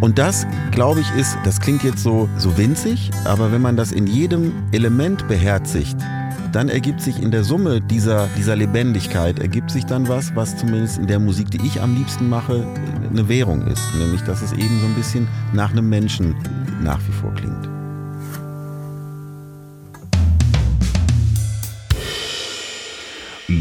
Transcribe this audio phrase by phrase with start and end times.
[0.00, 3.90] Und das, glaube ich, ist, das klingt jetzt so, so winzig, aber wenn man das
[3.90, 5.96] in jedem Element beherzigt,
[6.52, 10.98] dann ergibt sich in der Summe dieser, dieser Lebendigkeit, ergibt sich dann was, was zumindest
[10.98, 12.64] in der Musik, die ich am liebsten mache,
[13.10, 13.82] eine Währung ist.
[13.96, 16.36] Nämlich, dass es eben so ein bisschen nach einem Menschen
[16.80, 17.68] nach wie vor klingt.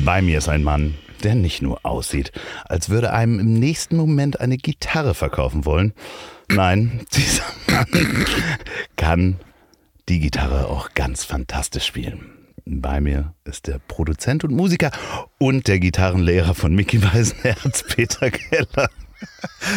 [0.06, 0.94] Bei mir ist ein Mann,
[1.24, 2.32] der nicht nur aussieht,
[2.66, 5.94] als würde einem im nächsten Moment eine Gitarre verkaufen wollen.
[6.50, 8.26] Nein, dieser Mann
[8.96, 9.36] kann
[10.10, 12.32] die Gitarre auch ganz fantastisch spielen.
[12.66, 14.92] Bei mir ist der Produzent und Musiker
[15.38, 18.90] und der Gitarrenlehrer von Mickey Weisenherz, Peter Keller.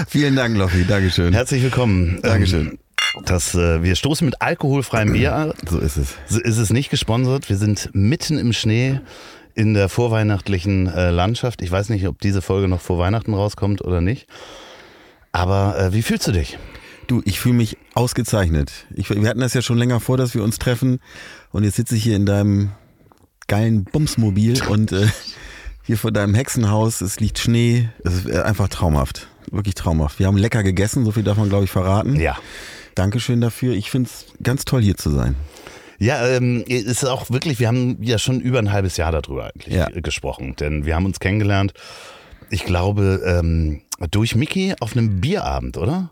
[0.09, 0.85] Vielen Dank, Loffi.
[0.85, 1.33] Dankeschön.
[1.33, 2.21] Herzlich willkommen.
[2.23, 2.67] Dankeschön.
[2.69, 2.79] Ähm,
[3.25, 5.55] Das, äh, wir stoßen mit alkoholfreiem Bier.
[5.69, 6.17] So ist es.
[6.27, 7.49] So Ist es nicht gesponsert.
[7.49, 9.01] Wir sind mitten im Schnee
[9.55, 11.63] in der vorweihnachtlichen äh, Landschaft.
[11.63, 14.27] Ich weiß nicht, ob diese Folge noch vor Weihnachten rauskommt oder nicht.
[15.33, 16.59] Aber äh, wie fühlst du dich?
[17.07, 18.87] Du, ich fühle mich ausgezeichnet.
[18.95, 21.01] Ich, wir hatten das ja schon länger vor, dass wir uns treffen.
[21.51, 22.71] Und jetzt sitze ich hier in deinem
[23.49, 25.09] geilen Bumsmobil und äh,
[25.83, 27.01] hier vor deinem Hexenhaus.
[27.01, 27.89] Es liegt Schnee.
[28.05, 29.29] Es ist äh, einfach traumhaft.
[29.51, 30.19] Wirklich traumhaft.
[30.19, 32.15] Wir haben lecker gegessen, so viel darf man, glaube ich, verraten.
[32.21, 32.37] Ja.
[32.95, 33.75] Dankeschön dafür.
[33.75, 35.35] Ich finde es ganz toll, hier zu sein.
[35.99, 39.51] Ja, ähm, es ist auch wirklich, wir haben ja schon über ein halbes Jahr darüber
[39.55, 39.89] eigentlich Ja.
[39.91, 41.75] gesprochen, denn wir haben uns kennengelernt,
[42.51, 46.11] ich glaube, ähm, durch Mickey auf einem Bierabend, oder?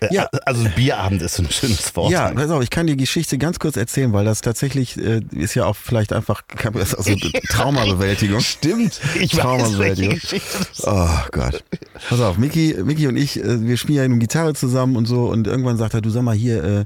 [0.00, 0.28] Äh, Ja.
[0.44, 2.12] Also Bierabend ist ein schönes Wort.
[2.12, 5.54] Ja, pass auf, ich kann die Geschichte ganz kurz erzählen, weil das tatsächlich äh, ist
[5.54, 7.16] ja auch vielleicht einfach also
[7.48, 8.40] Traumabewältigung.
[8.40, 9.00] Stimmt.
[9.20, 10.14] Ich weiß, Traumabewältigung.
[10.14, 10.86] Geschichte das ist.
[10.86, 11.64] Oh Gott.
[12.08, 15.26] Pass auf, Miki, Miki und ich, äh, wir spielen ja nun Gitarre zusammen und so
[15.26, 16.84] und irgendwann sagt er, du sag mal hier, äh,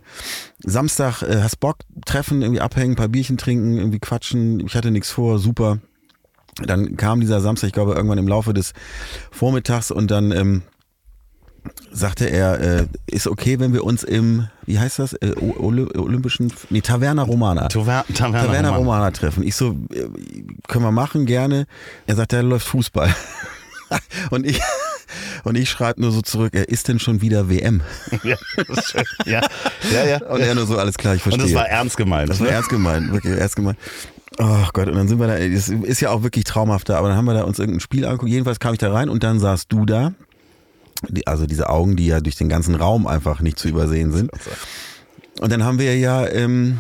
[0.65, 4.91] Samstag, äh, hast Bock, treffen, irgendwie abhängen, ein paar Bierchen trinken, irgendwie quatschen, ich hatte
[4.91, 5.79] nichts vor, super.
[6.57, 8.73] Dann kam dieser Samstag, ich glaube irgendwann im Laufe des
[9.31, 10.63] Vormittags und dann ähm,
[11.91, 16.81] sagte er, äh, ist okay, wenn wir uns im, wie heißt das, äh, Olympischen, nee,
[16.81, 17.69] Taverna Romana.
[17.69, 18.85] Taver Taverna, Taverna Roman.
[18.85, 19.43] Romana treffen.
[19.43, 20.09] Ich so, äh,
[20.69, 21.67] können wir machen, gerne.
[22.07, 23.15] Er sagt, da läuft Fußball.
[24.31, 24.61] und ich,
[25.45, 27.83] und ich schreibe nur so zurück, er ist denn schon wieder WM?
[28.23, 29.05] Ja, das ist schön.
[29.27, 29.41] ja,
[29.93, 30.27] ja, ja.
[30.27, 31.45] Und er nur so, alles klar, ich verstehe.
[31.45, 32.31] Und das war ernst gemeint.
[32.31, 32.53] Das war ne?
[32.53, 33.79] ernst gemeint, wirklich ernst gemeint.
[34.39, 37.09] Oh Gott, und dann sind wir da, es ist ja auch wirklich traumhaft da, aber
[37.09, 38.31] dann haben wir da uns irgendein Spiel angeguckt.
[38.31, 40.13] Jedenfalls kam ich da rein und dann saßt du da.
[41.09, 44.31] Die, also diese Augen, die ja durch den ganzen Raum einfach nicht zu übersehen sind.
[45.41, 46.79] Und dann haben wir ja, ähm,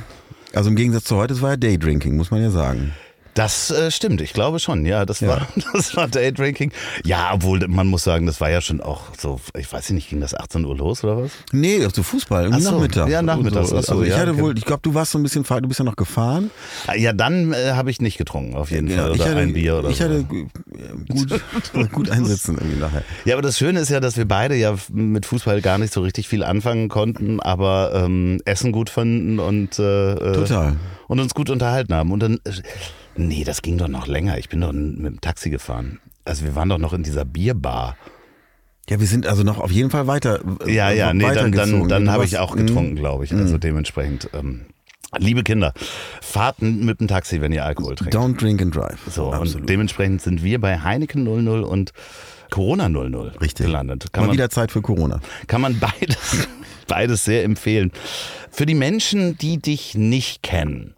[0.55, 2.93] also im Gegensatz zu heute, es war ja Daydrinking, muss man ja sagen.
[3.35, 4.85] Das äh, stimmt, ich glaube schon.
[4.85, 5.29] Ja, das Ja.
[5.29, 6.71] war das war Daydrinking.
[7.05, 10.21] Ja, obwohl man muss sagen, das war ja schon auch so, ich weiß nicht, ging
[10.21, 11.31] das 18 Uhr los oder was?
[11.51, 13.09] Nee, also Fußball, irgendwie so, Nachmittag.
[13.09, 15.45] ja, nachmittags, So, also ich ja, hatte wohl, ich glaube, du warst so ein bisschen,
[15.45, 16.51] du bist ja noch gefahren.
[16.97, 19.07] Ja, dann äh, habe ich nicht getrunken, auf jeden Fall.
[19.11, 20.05] Oder ich hatte, ein Bier oder ich so.
[20.05, 21.41] hatte äh, gut,
[21.93, 23.03] gut einsitzen irgendwie nachher.
[23.25, 26.03] Ja, aber das Schöne ist ja, dass wir beide ja mit Fußball gar nicht so
[26.03, 30.77] richtig viel anfangen konnten, aber ähm, Essen gut fanden und, äh, äh, Total.
[31.09, 32.13] und uns gut unterhalten haben.
[32.13, 32.51] Und dann, äh,
[33.17, 34.39] nee, das ging doch noch länger.
[34.39, 36.01] Ich bin doch mit dem Taxi gefahren.
[36.25, 37.97] Also wir waren doch noch in dieser Bierbar.
[38.89, 40.41] Ja, wir sind also noch auf jeden Fall weiter.
[40.67, 42.67] äh, Ja, ja, nee, dann, dann, dann habe ich auch Mhm.
[42.67, 43.33] getrunken, glaube ich.
[43.33, 44.29] Also dementsprechend.
[44.35, 44.63] Ähm,
[45.19, 45.73] liebe Kinder,
[46.21, 48.15] fahrt mit dem Taxi, wenn ihr Alkohol trinkt.
[48.15, 48.99] Don't drink and drive.
[49.11, 49.61] So, Absolut.
[49.63, 51.93] und dementsprechend sind wir bei Heineken 00 und
[52.51, 53.67] Corona 00 Richtig.
[53.67, 54.13] gelandet.
[54.13, 55.21] Kann Mal man, wieder Zeit für Corona.
[55.47, 56.49] kann man beides,
[56.89, 57.93] beides sehr empfehlen.
[58.51, 60.95] Für die Menschen, die dich nicht kennen,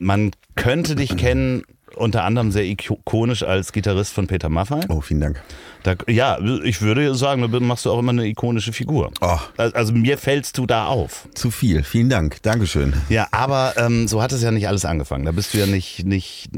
[0.00, 1.62] man könnte dich kennen
[1.96, 4.80] unter anderem sehr ikonisch als Gitarrist von Peter Maffay.
[4.88, 5.42] Oh, vielen Dank.
[5.82, 9.10] Da, ja, ich würde sagen, da machst du auch immer eine ikonische Figur.
[9.20, 9.38] Oh.
[9.56, 11.28] Also mir fällst du da auf.
[11.34, 11.82] Zu viel.
[11.82, 12.42] Vielen Dank.
[12.42, 12.92] Dankeschön.
[13.08, 15.24] Ja, aber ähm, so hat es ja nicht alles angefangen.
[15.24, 16.50] Da bist du ja nicht, nicht,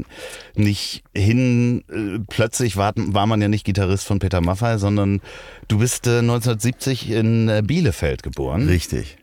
[0.55, 5.21] nicht hin, äh, plötzlich war, war man ja nicht Gitarrist von Peter Maffay, sondern
[5.67, 8.67] du bist äh, 1970 in äh, Bielefeld geboren.
[8.67, 9.17] Richtig.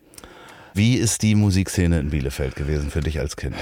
[0.72, 3.56] Wie ist die Musikszene in Bielefeld gewesen für dich als Kind?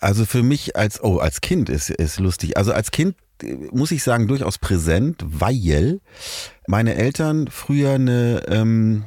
[0.00, 2.56] Also für mich als, oh, als Kind ist, ist lustig.
[2.56, 6.00] Also als Kind äh, muss ich sagen, durchaus präsent, weil
[6.66, 9.04] meine Eltern früher eine, ähm,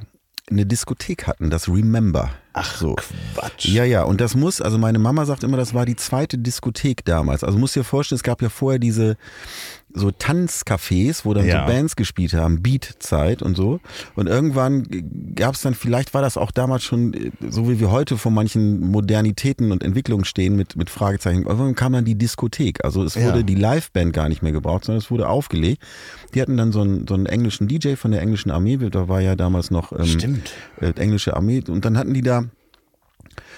[0.50, 2.32] eine Diskothek hatten, das Remember.
[2.54, 2.96] Ach, so.
[3.34, 3.66] Quatsch.
[3.66, 7.04] Ja, ja, und das muss, also meine Mama sagt immer, das war die zweite Diskothek
[7.04, 7.44] damals.
[7.44, 9.18] Also musst dir vorstellen, es gab ja vorher diese
[9.96, 11.66] so Tanzcafés, wo dann Ja.
[11.68, 13.80] so Bands gespielt haben, Beatzeit und so.
[14.16, 14.88] Und irgendwann
[15.36, 18.32] gab es dann, vielleicht war das auch damals schon, äh, so wie wir heute vor
[18.32, 21.44] manchen Modernitäten und Entwicklungen stehen mit, mit Fragezeichen.
[21.44, 22.84] Irgendwann kam dann die Diskothek.
[22.84, 23.44] Also es wurde Ja.
[23.44, 25.82] die Liveband gar nicht mehr gebraucht, sondern es wurde aufgelegt.
[26.34, 29.22] Die hatten dann so einen, so einen englischen DJ von der englischen Armee, da war
[29.22, 30.42] ja damals noch ähm,
[30.82, 31.62] äh, englische Armee.
[31.68, 32.46] Und dann hatten die da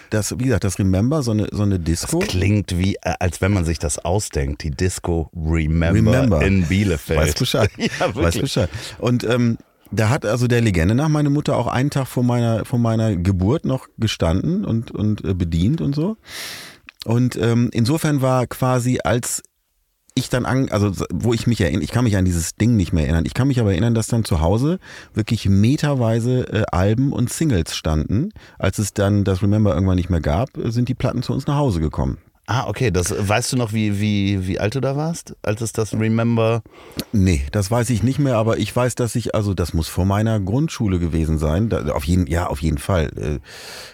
[0.09, 2.19] das, wie gesagt, das Remember, so eine, so eine Disco.
[2.19, 4.63] Klingt wie, äh, als wenn man sich das ausdenkt.
[4.63, 6.41] Die Disco Remember, Remember.
[6.41, 7.19] in Bielefeld.
[7.19, 7.69] Weiß Bescheid.
[7.77, 8.41] Ja, wirklich.
[8.41, 8.69] Bescheid.
[8.97, 9.57] Und ähm,
[9.91, 13.15] da hat also der Legende nach meine Mutter auch einen Tag vor meiner, vor meiner
[13.15, 16.17] Geburt noch gestanden und, und äh, bedient und so.
[17.05, 19.43] Und ähm, insofern war quasi als
[20.15, 22.93] ich dann an, also wo ich mich erinnere, ich kann mich an dieses Ding nicht
[22.93, 23.25] mehr erinnern.
[23.25, 24.79] Ich kann mich aber erinnern, dass dann zu Hause
[25.13, 28.29] wirklich meterweise äh, Alben und Singles standen.
[28.57, 31.57] Als es dann das Remember irgendwann nicht mehr gab, sind die Platten zu uns nach
[31.57, 32.17] Hause gekommen.
[32.47, 32.91] Ah, okay.
[32.91, 36.61] Das, weißt du noch, wie, wie, wie alt du da warst, als es das Remember?
[37.11, 40.05] Nee, das weiß ich nicht mehr, aber ich weiß, dass ich, also das muss vor
[40.05, 41.69] meiner Grundschule gewesen sein.
[41.69, 43.05] Da, auf jeden, ja, auf jeden Fall.
[43.17, 43.39] Äh,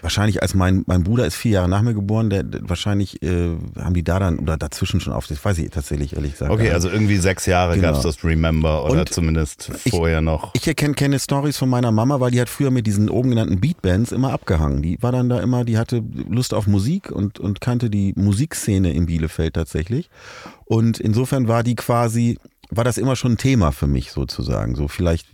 [0.02, 3.56] wahrscheinlich, als mein, mein Bruder ist vier Jahre nach mir geboren, der, der wahrscheinlich äh,
[3.80, 6.50] haben die da dann oder dazwischen schon auf, das weiß ich tatsächlich ehrlich gesagt.
[6.52, 7.88] Okay, also irgendwie sechs Jahre Genau.
[7.88, 10.50] gab es das Remember oder Und zumindest ich- vorher noch.
[10.54, 13.60] Ich erkenne kenne Stories von meiner Mama, weil die hat früher mit diesen oben genannten
[13.60, 14.82] Beatbands immer abgehangen.
[14.82, 18.92] Die war dann da immer, die hatte Lust auf Musik und, und kannte die Musikszene
[18.92, 20.10] in Bielefeld tatsächlich.
[20.64, 22.38] Und insofern war die quasi,
[22.70, 24.74] war das immer schon ein Thema für mich sozusagen.
[24.74, 25.28] So vielleicht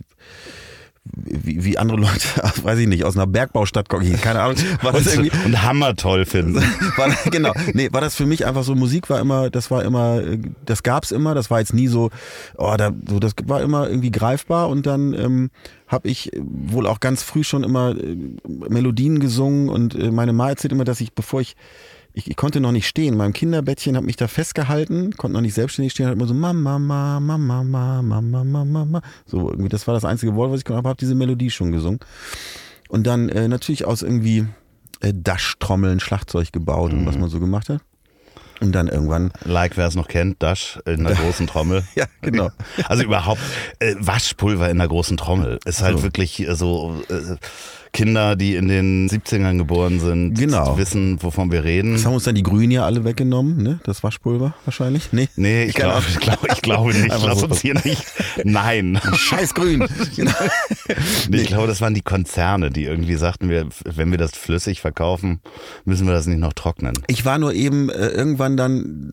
[1.05, 2.27] wie, wie andere Leute,
[2.63, 6.25] weiß ich nicht, aus einer Bergbaustadt kommen, keine Ahnung, war das irgendwie, und, Hammer toll
[6.25, 6.55] finden.
[6.97, 10.21] war, genau, nee, war das für mich einfach so, Musik war immer, das war immer,
[10.65, 12.11] das gab's immer, das war jetzt nie so,
[12.57, 15.49] oh, da, so das war immer irgendwie greifbar und dann ähm,
[15.87, 18.15] habe ich wohl auch ganz früh schon immer äh,
[18.47, 21.55] Melodien gesungen und äh, meine Ma erzählt immer, dass ich, bevor ich
[22.13, 23.15] ich, ich konnte noch nicht stehen.
[23.17, 26.79] Mein Kinderbettchen hat mich da festgehalten, konnte noch nicht selbstständig stehen, hat immer so Mama,
[26.79, 29.01] Mama, Mama, Mama, Mama, Mama.
[29.25, 31.71] So irgendwie, das war das einzige Wort, was ich konnte, aber habe diese Melodie schon
[31.71, 31.99] gesungen.
[32.89, 34.45] Und dann äh, natürlich aus irgendwie
[35.01, 37.81] äh, Dash-Trommeln Schlagzeug gebaut und was man so gemacht hat.
[38.61, 41.83] Und dann irgendwann, Like, wer es noch kennt, Dash in der großen Trommel.
[41.95, 42.49] ja, genau.
[42.89, 43.39] Also überhaupt
[43.79, 45.59] äh, Waschpulver in der großen Trommel.
[45.63, 46.03] Ist halt So.
[46.03, 47.37] wirklich äh, so äh,
[47.91, 50.77] Kinder, die in den 70ern geboren sind, Genau.
[50.77, 51.93] wissen, wovon wir reden.
[51.93, 53.79] Das haben uns dann die Grünen ja alle weggenommen, ne?
[53.83, 55.11] Das Waschpulver wahrscheinlich.
[55.11, 55.27] Nee.
[55.35, 57.11] Nee, ich glaube ich glaub, ich glaube nicht.
[57.11, 57.47] Einfach Lass so.
[57.47, 58.03] uns hier nicht.
[58.43, 58.99] Nein.
[59.15, 59.87] Scheiß Grün.
[60.15, 60.31] genau.
[61.29, 64.81] Nee, ich glaube, das waren die Konzerne, die irgendwie sagten, wir, wenn wir das flüssig
[64.81, 65.39] verkaufen,
[65.85, 66.93] müssen wir das nicht noch trocknen.
[67.07, 69.11] Ich war nur eben äh, irgendwann dann,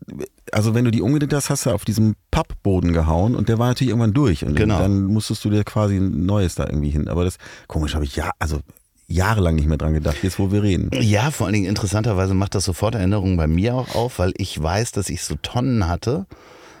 [0.51, 3.67] also wenn du die umgedreht hast, hast du auf diesem Pappboden gehauen und der war
[3.67, 4.79] natürlich irgendwann durch und Genau.
[4.79, 7.07] dann musstest du dir quasi ein neues da irgendwie hin.
[7.07, 8.59] Aber das, komisch, habe ich ja, also
[9.07, 10.89] jahrelang nicht mehr dran gedacht, jetzt wo wir reden.
[11.01, 14.61] Ja, vor allen Dingen interessanterweise macht das sofort Erinnerungen bei mir auch auf, weil ich
[14.61, 16.25] weiß, dass ich so Tonnen hatte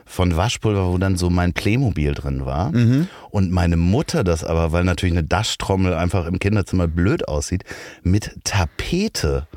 [0.05, 2.71] von Waschpulver, wo dann so mein Playmobil drin war.
[3.29, 7.63] Und meine Mutter das aber, weil natürlich eine Daschtrommel einfach im Kinderzimmer blöd aussieht,
[8.03, 9.47] mit Tapete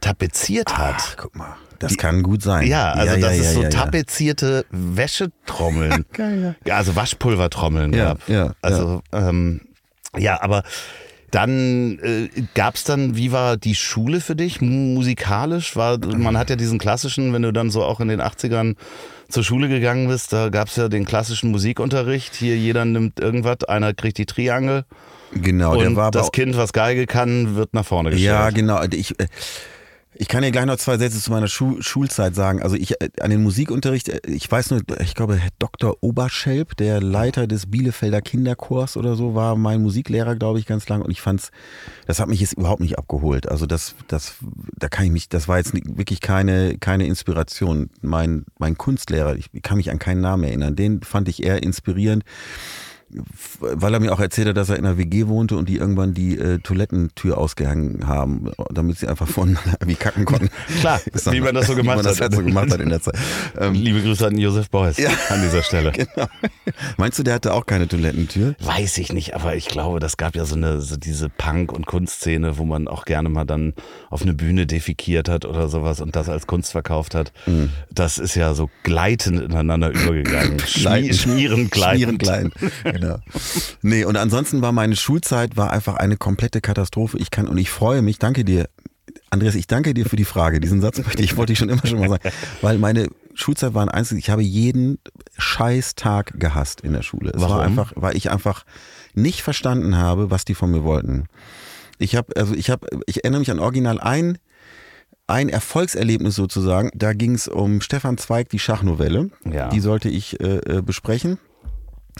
[0.00, 0.96] tapeziert hat.
[0.98, 2.66] Ach, guck mal, das kann gut sein.
[2.66, 8.04] Ja, also ja, dass ja, es ja, so tapezierte Wäschetrommeln, Geil, ja, also Waschpulvertrommeln Ja,
[8.04, 8.28] gab.
[8.28, 9.60] ja, also ähm,
[10.16, 10.62] ja, aber
[11.30, 15.74] dann äh, gab es dann, wie war die Schule für dich musikalisch?
[15.74, 18.76] War, man hat ja diesen klassischen, wenn du dann so auch in den 80ern
[19.28, 22.36] zur Schule gegangen bist, da gab es ja den klassischen Musikunterricht.
[22.36, 24.84] Hier jeder nimmt irgendwas, einer kriegt die Triangel
[25.34, 28.30] Genau, und der war das Kind, was Geige kann, wird nach vorne gestellt.
[28.30, 28.82] Ja, genau.
[28.84, 29.26] Ich, äh,
[30.16, 32.62] ich kann dir gleich noch zwei Sätze zu meiner Schu Schulzeit sagen.
[32.62, 35.96] Also ich äh, an den Musikunterricht, äh, ich weiß nur, ich glaube, Herr Dr.
[36.00, 41.02] Oberschelp, der Leiter des Bielefelder Kinderchors oder so, war mein Musiklehrer, glaube ich, ganz lang.
[41.02, 41.50] Und ich fand's,
[42.06, 43.48] das hat mich jetzt überhaupt nicht abgeholt.
[43.48, 44.36] Also das, das,
[44.76, 47.90] da kann ich mich, das war jetzt wirklich keine, keine Inspiration.
[48.00, 52.24] Mein, mein Kunstlehrer, ich kann mich an keinen Namen erinnern, den fand ich eher inspirierend
[53.60, 56.14] weil er mir auch erzählt hat, dass er in einer WG wohnte und die irgendwann
[56.14, 60.48] die äh, Toilettentür ausgehangen haben, damit sie einfach voneinander wie kacken konnten.
[60.80, 61.00] Klar,
[61.30, 62.22] wie man das so gemacht wie man das hat.
[62.22, 63.14] halt so gemacht hat in der Zeit.
[63.58, 65.10] Ähm, Liebe Grüße an Josef Beuys Ja.
[65.28, 65.92] an dieser Stelle.
[65.92, 66.26] genau.
[66.96, 68.56] Meinst du, der hatte auch keine Toilettentür?
[68.60, 71.86] Weiß ich nicht, aber ich glaube, das gab ja so eine so diese Punk- und
[71.86, 73.74] Kunstszene, wo man auch gerne mal dann
[74.10, 77.32] auf eine Bühne defikiert hat oder sowas und das als Kunst verkauft hat.
[77.46, 77.70] Mhm.
[77.92, 80.58] Das ist ja so gleitend ineinander übergegangen.
[80.60, 81.16] Schmi Gleitend.
[81.16, 82.22] schmieren, gleitend.
[83.04, 83.18] Genau.
[83.82, 87.18] Nee, und ansonsten war meine Schulzeit war einfach eine komplette Katastrophe.
[87.18, 88.68] Ich kann und ich freue mich, danke dir,
[89.30, 90.60] Andreas, ich danke dir für die Frage.
[90.60, 92.28] Diesen Satz möchte ich, wollte ich schon immer schon mal sagen.
[92.62, 94.98] Weil meine Schulzeit war ein einziges, ich habe jeden
[95.36, 97.32] Scheißtag gehasst in der Schule.
[97.34, 97.56] Es Warum?
[97.56, 98.64] war einfach, weil ich einfach
[99.14, 101.24] nicht verstanden habe, was die von mir wollten.
[101.98, 104.38] Ich habe, also ich habe, ich erinnere mich an original ein,
[105.26, 106.90] ein Erfolgserlebnis sozusagen.
[106.94, 109.30] Da ging es um Stefan Zweig, die Schachnovelle.
[109.50, 109.68] Ja.
[109.68, 111.38] Die sollte ich äh, äh, besprechen.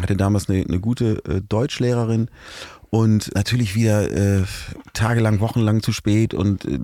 [0.01, 2.29] Hatte damals eine, eine gute äh, Deutschlehrerin
[2.91, 4.45] und natürlich wieder äh,
[4.93, 6.79] tagelang, wochenlang zu spät und äh,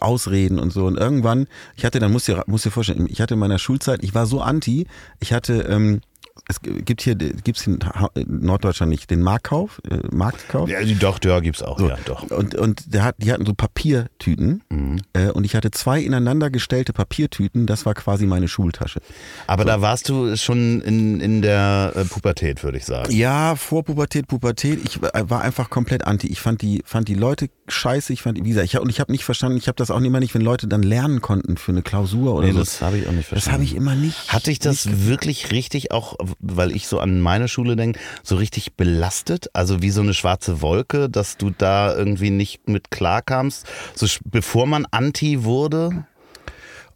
[0.00, 0.86] Ausreden und so.
[0.86, 1.46] Und irgendwann,
[1.76, 4.14] ich hatte, dann musst du dir, musst dir vorstellen, ich hatte in meiner Schulzeit, ich
[4.14, 4.86] war so anti,
[5.20, 6.00] ich hatte ähm,
[6.48, 7.78] es gibt hier, gibt's in
[8.26, 10.68] Norddeutschland nicht den Marktkauf, äh, Marktkauf?
[10.68, 11.88] Ja, doch, ja, gibt's auch, So.
[11.88, 12.30] ja, doch.
[12.30, 15.00] Und, und der hat, die hatten so Papiertüten Mhm.
[15.12, 19.00] äh, und ich hatte zwei ineinander gestellte Papiertüten, das war quasi meine Schultasche.
[19.46, 23.12] Aber da warst du schon in, in der äh, Pubertät, würde ich sagen.
[23.12, 26.26] Ja, vor Pubertät, Pubertät, ich war war einfach komplett anti.
[26.26, 29.10] Ich fand die, fand die Leute scheiße, ich fand, wie gesagt, ich, und ich habe
[29.12, 31.82] nicht verstanden, ich habe das auch immer nicht, wenn Leute dann lernen konnten für eine
[31.82, 32.58] Klausur oder Nee, so.
[32.58, 33.54] das habe ich auch nicht Das verstanden.
[33.54, 34.32] habe ich immer nicht.
[34.32, 38.74] Hat dich das wirklich richtig auch, weil ich so an meine Schule denke, so richtig
[38.74, 39.48] belastet?
[39.52, 44.66] Also wie so eine schwarze Wolke, dass du da irgendwie nicht mit klarkamst, so bevor
[44.66, 46.06] man Anti wurde?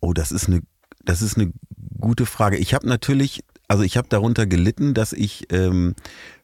[0.00, 0.62] Oh, das ist eine,
[1.04, 1.52] das ist eine
[2.00, 2.56] gute Frage.
[2.56, 5.94] Ich habe natürlich, also ich habe darunter gelitten, dass ich ähm,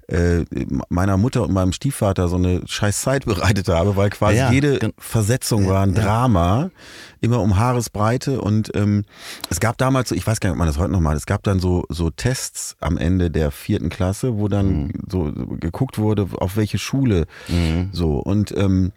[0.08, 0.44] äh,
[0.88, 4.92] meiner Mutter und meinem Stiefvater so eine scheiß Zeit bereitet habe, weil quasi Ja, jede
[4.98, 5.94] Versetzung war ein.
[5.94, 6.70] Drama,
[7.20, 9.04] immer um Haaresbreite und ähm,
[9.50, 11.26] es gab damals so, ich weiß gar nicht, ob man das heute noch macht, es
[11.26, 14.90] gab dann so, so Tests am Ende der vierten Klasse, wo dann Mhm.
[15.08, 17.26] so geguckt wurde, auf welche Schule
[17.92, 18.92] so und ähm,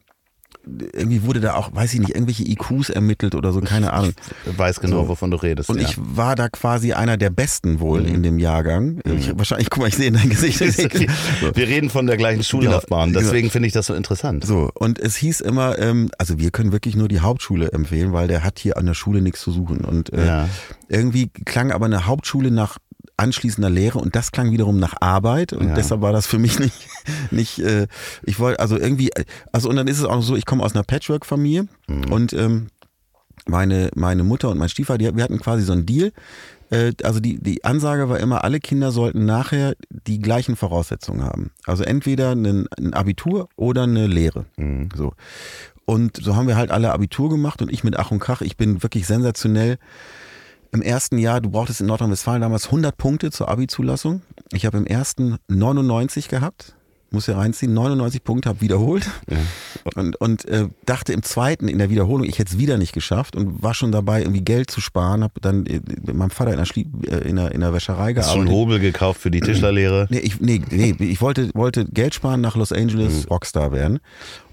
[0.93, 4.13] irgendwie wurde da auch, weiß ich nicht, irgendwelche IQs ermittelt oder so, keine Ahnung.
[4.45, 5.07] Ich weiß genau, So.
[5.09, 5.69] wovon du redest.
[5.69, 5.87] Und ja.
[5.87, 8.07] ich war da quasi einer der Besten wohl Mhm.
[8.15, 8.99] in dem Jahrgang.
[9.05, 10.57] Ich, wahrscheinlich, guck mal, ich sehe in dein Gesicht.
[11.41, 11.55] so.
[11.55, 13.19] Wir reden von der gleichen Schullaufbahn, Genau.
[13.21, 14.45] deswegen finde ich das so interessant.
[14.45, 18.27] so, und es hieß immer, ähm, also wir können wirklich nur die Hauptschule empfehlen, weil
[18.27, 19.79] der hat hier an der Schule nichts zu suchen.
[19.85, 20.49] Und äh, Ja.
[20.89, 22.77] irgendwie klang aber eine Hauptschule nach
[23.17, 25.73] anschließender Lehre und das klang wiederum nach Arbeit und Ja.
[25.73, 26.87] deshalb war das für mich nicht
[27.31, 27.87] nicht äh,
[28.23, 29.09] ich wollte also irgendwie
[29.51, 32.11] also und dann ist es auch so ich komme aus einer Patchwork Familie Mhm.
[32.11, 32.67] und ähm,
[33.47, 36.11] meine meine Mutter und mein Stiefvater die, wir hatten quasi so einen Deal
[36.69, 41.51] äh, also die die Ansage war immer alle Kinder sollten nachher die gleichen Voraussetzungen haben
[41.65, 44.89] also entweder ein, ein Abitur oder eine Lehre Mhm.
[44.95, 45.13] so
[45.85, 48.57] und so haben wir halt alle Abitur gemacht und ich mit Ach und Krach ich
[48.57, 49.77] bin wirklich sensationell
[50.77, 54.21] im ersten Jahr, du brauchtest in Nordrhein-Westfalen damals 100 Punkte zur Abi-Zulassung.
[54.51, 56.76] Ich habe im ersten 99 gehabt,
[57.11, 59.09] muss ja reinziehen, 99 Punkte, habe wiederholt
[59.95, 63.35] und, und äh, dachte im zweiten in der Wiederholung, ich hätte es wieder nicht geschafft
[63.35, 66.57] und war schon dabei, irgendwie Geld zu sparen, habe dann äh, mit meinem Vater in
[66.57, 68.51] der, Schlie äh, in der, in der Wäscherei Hast schon gearbeitet.
[68.51, 70.07] Hobel gekauft für die Tischlerlehre?
[70.09, 73.99] Nee, ich, nee, nee, ich wollte, wollte Geld sparen, nach Los Angeles Rockstar werden.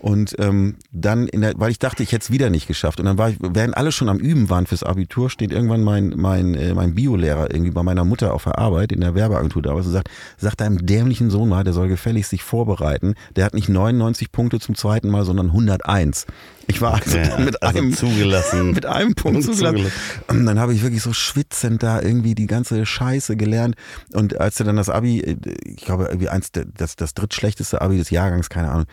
[0.05, 3.01] Und ähm, dann, in der, weil ich dachte, ich hätte es wieder nicht geschafft.
[3.01, 6.13] Und dann war ich, während alle schon am Üben waren fürs Abitur, steht irgendwann mein,
[6.15, 9.73] mein, äh, mein Biolehrer irgendwie bei meiner Mutter auf der Arbeit in der Werbeagentur da
[9.73, 13.15] und sagt, sagt deinem dämlichen Sohn mal, der soll gefälligst sich vorbereiten.
[13.37, 16.27] Der hat nicht 99 Punkte zum zweiten Mal, sondern 101.
[16.67, 18.71] Ich war also Ja, mit also einem zugelassen.
[18.75, 19.77] mit einem Punkt zugelassen.
[19.77, 20.23] Zugelassen.
[20.29, 23.75] Und dann habe ich wirklich so schwitzend da irgendwie die ganze Scheiße gelernt.
[24.13, 27.99] Und als er dann das Abi, äh, ich glaube, irgendwie eins, das, das drittschlechteste Abi
[27.99, 28.87] des Jahrgangs, keine Ahnung.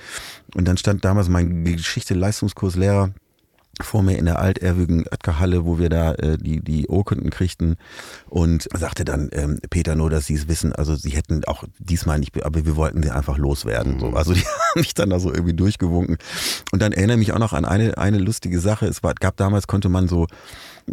[0.56, 3.12] Und dann stand damals mein Geschichte-Leistungskurslehrer
[3.86, 7.76] vor mir in der altehrwürdigen Oetker-Halle, wo wir da äh, die, die Urkunden kriegten
[8.30, 12.20] und sagte dann, ähm, Peter, nur, dass Sie es wissen, also Sie hätten auch diesmal
[12.20, 14.00] nicht, aber wir wollten sie einfach loswerden.
[14.00, 14.12] So.
[14.12, 16.18] Also die haben mich dann da so irgendwie durchgewunken.
[16.72, 18.86] Und dann erinnere ich mich auch noch an eine, eine lustige Sache.
[18.86, 20.28] Es war, gab damals, konnte man so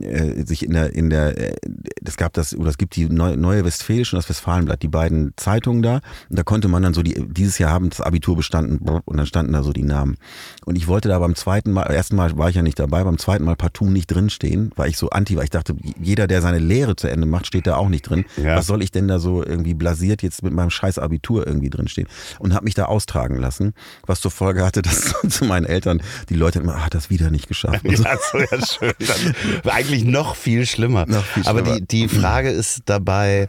[0.02, 1.56] äh, sich in der, in der, äh,
[2.04, 5.32] es gab das, oder es gibt die Neu- Neue Westfälische und das Westfalenblatt, die beiden
[5.36, 6.00] Zeitungen da.
[6.28, 9.26] Und da konnte man dann so, die, dieses Jahr haben das Abitur bestanden und dann
[9.26, 10.16] standen da so die Namen.
[10.64, 13.18] Und ich wollte da beim zweiten Mal, ersten Mal war ich ja nicht dabei, beim
[13.18, 15.44] zweiten Mal partout nicht drinstehen, weil ich so anti war.
[15.44, 18.24] Ich dachte, jeder, der seine Lehre zu Ende macht, steht da auch nicht drin.
[18.36, 18.56] Ja.
[18.56, 22.08] Was soll ich denn da so irgendwie blasiert jetzt mit meinem scheiß Abitur irgendwie drinstehen?
[22.38, 23.74] Und habe mich da austragen lassen,
[24.06, 27.48] was zur Folge hatte, dass zu meinen Eltern die Leute immer, ah, das wieder nicht
[27.48, 27.84] geschafft.
[27.88, 28.92] Ja, so ja schön.
[28.98, 29.34] Dann,
[29.88, 31.06] eigentlich noch viel schlimmer.
[31.06, 31.80] Noch viel Aber schlimmer.
[31.80, 33.48] die, die Frage ist dabei,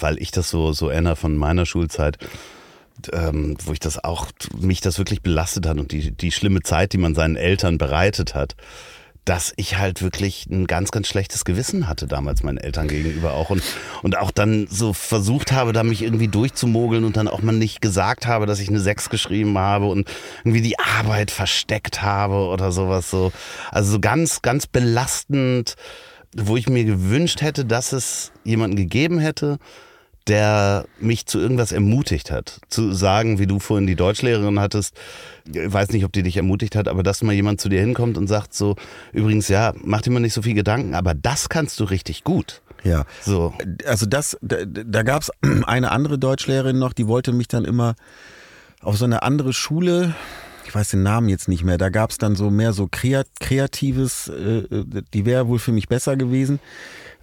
[0.00, 2.18] weil ich das so, so erinnere von meiner Schulzeit,
[3.12, 4.26] ähm, wo ich das auch,
[4.58, 8.34] mich das wirklich belastet hat und die, die schlimme Zeit, die man seinen Eltern bereitet
[8.34, 8.56] hat,
[9.28, 13.50] dass ich halt wirklich ein ganz, ganz schlechtes Gewissen hatte damals meinen Eltern gegenüber auch
[13.50, 13.62] und,
[14.02, 17.82] und auch dann so versucht habe, da mich irgendwie durchzumogeln und dann auch mal nicht
[17.82, 20.08] gesagt habe, dass ich eine Sechs geschrieben habe und
[20.44, 23.30] irgendwie die Arbeit versteckt habe oder sowas so.
[23.70, 25.76] Also so ganz, ganz belastend,
[26.34, 29.58] wo ich mir gewünscht hätte, dass es jemanden gegeben hätte,
[30.28, 32.60] der mich zu irgendwas ermutigt hat.
[32.68, 34.94] Zu sagen, wie du vorhin die Deutschlehrerin hattest,
[35.46, 38.18] ich weiß nicht, ob die dich ermutigt hat, aber dass mal jemand zu dir hinkommt
[38.18, 38.76] und sagt so,
[39.12, 42.60] übrigens, ja, mach dir mal nicht so viel Gedanken, aber das kannst du richtig gut.
[42.84, 43.04] Ja.
[43.22, 43.54] So.
[43.86, 45.30] Also das, da, da gab es
[45.66, 47.94] eine andere Deutschlehrerin noch, die wollte mich dann immer
[48.80, 50.14] auf so eine andere Schule,
[50.66, 53.26] ich weiß den Namen jetzt nicht mehr, da gab es dann so mehr so kreat,
[53.40, 54.64] kreatives, äh,
[55.14, 56.60] die wäre wohl für mich besser gewesen.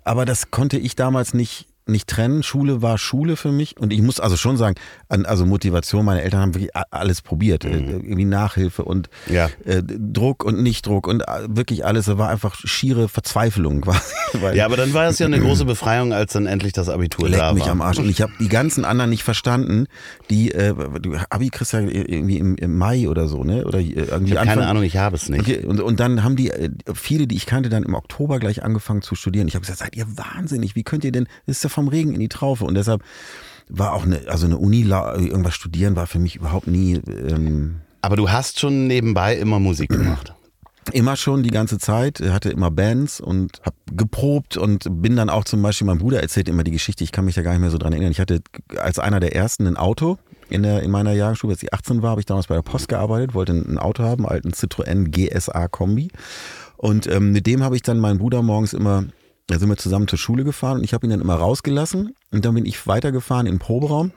[0.03, 2.43] Aber das konnte ich damals nicht nicht trennen.
[2.43, 4.75] Schule war Schule für mich und ich muss also schon sagen,
[5.09, 7.63] an, also Motivation, meine Eltern haben wirklich alles probiert.
[7.65, 9.49] Äh, Irgendwie Nachhilfe und Ja.
[9.65, 12.07] äh, Druck und Nichtdruck und äh, wirklich alles.
[12.07, 13.81] Es war einfach schiere Verzweiflung
[14.31, 14.57] quasi.
[14.57, 17.39] Ja, aber dann war es ja eine große Befreiung, als dann endlich das Abitur Leck
[17.39, 17.71] da mich war.
[17.71, 17.99] am Arsch.
[17.99, 19.85] Und ich habe die ganzen anderen nicht verstanden,
[20.29, 23.65] die, äh, du Abi kriegst ja irgendwie im, im Mai oder so, ne?
[23.65, 25.41] Oder äh, irgendwie Ich habe keine Anfang- Ahnung, ich habe es nicht.
[25.41, 26.51] Okay, und, und dann haben die,
[26.93, 29.47] viele, die ich kannte, dann im Oktober gleich angefangen zu studieren.
[29.47, 32.13] Ich habe gesagt, seid ihr wahnsinnig, wie könnt ihr denn, das ist ja vom Regen
[32.13, 32.65] in die Traufe.
[32.65, 33.03] Und deshalb
[33.69, 38.15] war auch eine, also eine Uni, irgendwas studieren war für mich überhaupt nie, ähm, Aber
[38.15, 40.33] du hast schon nebenbei immer Musik gemacht.
[40.91, 45.43] immer schon die ganze Zeit, hatte immer Bands und habe geprobt und bin dann auch
[45.43, 47.71] zum Beispiel, mein Bruder erzählt immer die Geschichte, ich kann mich da gar nicht mehr
[47.71, 48.11] so dran erinnern.
[48.11, 48.41] Ich hatte
[48.77, 50.17] als einer der ersten ein Auto
[50.49, 52.87] in, der, in meiner Jahrgangsstufe, als ich 18 war, habe ich damals bei der Post
[52.87, 56.09] gearbeitet, wollte ein Auto haben, alten Citroën GSA Kombi.
[56.77, 59.05] Und ähm, mit dem habe ich dann meinen Bruder morgens immer,
[59.47, 62.45] da sind wir zusammen zur Schule gefahren und ich habe ihn dann immer rausgelassen und
[62.45, 64.11] dann bin ich weitergefahren in den Proberaum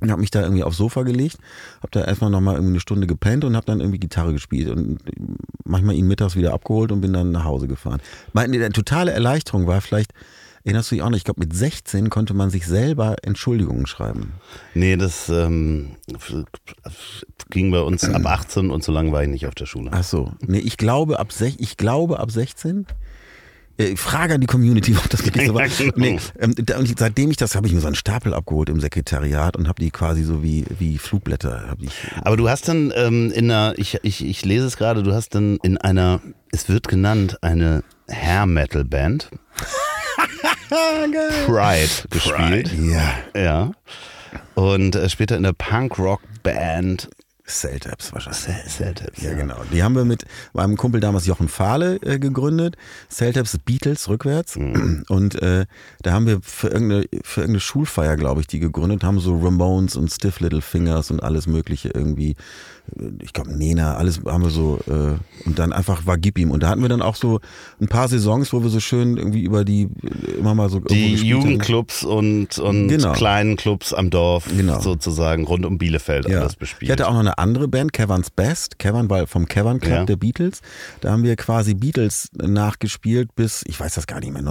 [0.00, 1.38] und habe mich da irgendwie aufs Sofa gelegt,
[1.78, 4.98] habe da erstmal nochmal irgendwie eine Stunde gepennt und habe dann irgendwie Gitarre gespielt und
[5.64, 8.00] manchmal ihn mittags wieder abgeholt und bin dann nach Hause gefahren.
[8.32, 10.12] Meine eine totale Erleichterung war vielleicht,
[10.64, 14.32] erinnerst du dich auch noch, ich glaube mit 16 konnte man sich selber Entschuldigungen schreiben.
[14.74, 15.96] Nee, das ähm,
[17.50, 19.90] ging bei uns ab 18 und so lange war ich nicht auf der Schule.
[19.92, 22.86] Ach so, nee, ich glaube ab sech, ich glaube ab 16
[23.78, 25.64] äh, Frage an die Community, ob das wirklich so war.
[25.66, 25.92] Ja, genau.
[25.96, 28.80] Nee, ähm, da- und seitdem ich das, habe ich mir so einen Stapel abgeholt im
[28.80, 31.74] Sekretariat und habe die quasi so wie, wie Flugblätter.
[31.80, 31.90] Ich,
[32.22, 35.34] Aber du hast dann ähm, in einer, ich, ich, ich lese es gerade, du hast
[35.34, 36.20] dann in einer,
[36.52, 39.30] es wird genannt, eine Hair-Metal-Band,
[41.46, 42.72] Pride, gespielt.
[42.72, 43.72] ja, Ja.
[44.54, 47.08] Und äh, später in der Punk-Rock-Band
[47.48, 48.72] Cell-Tabs wahrscheinlich.
[48.72, 49.22] Celtics.
[49.22, 49.56] Ja, genau.
[49.72, 52.76] Die haben wir mit meinem Kumpel damals Jochen Fahle äh, gegründet.
[53.10, 54.56] Celltaps Beatles rückwärts.
[55.08, 55.66] Und äh,
[56.02, 59.96] da haben wir für irgendeine, für irgendeine Schulfeier, glaube ich, die gegründet, haben so Ramones
[59.96, 62.36] und Stiff Little Fingers und alles Mögliche irgendwie.
[63.22, 64.78] Ich glaube, Nena, alles haben wir so.
[64.88, 65.16] Äh,
[65.46, 66.50] und dann einfach war Gib ihm.
[66.50, 67.40] Und da hatten wir dann auch so
[67.80, 70.80] ein paar Saisons, wo wir so schön irgendwie über die äh, immer mal so.
[70.80, 71.14] Die.
[71.14, 73.12] Jugendclubs und, und Genau.
[73.12, 74.80] kleinen Clubs am Dorf Genau.
[74.80, 76.40] sozusagen rund um Bielefeld Ja.
[76.40, 76.90] alles Ich bespielt.
[76.92, 78.78] hatte auch noch eine andere Band, Kevin's Best.
[78.78, 80.04] Kevin war vom Kevin Club Ja.
[80.04, 80.60] der Beatles.
[81.00, 84.42] Da haben wir quasi Beatles nachgespielt bis, ich weiß das gar nicht mehr,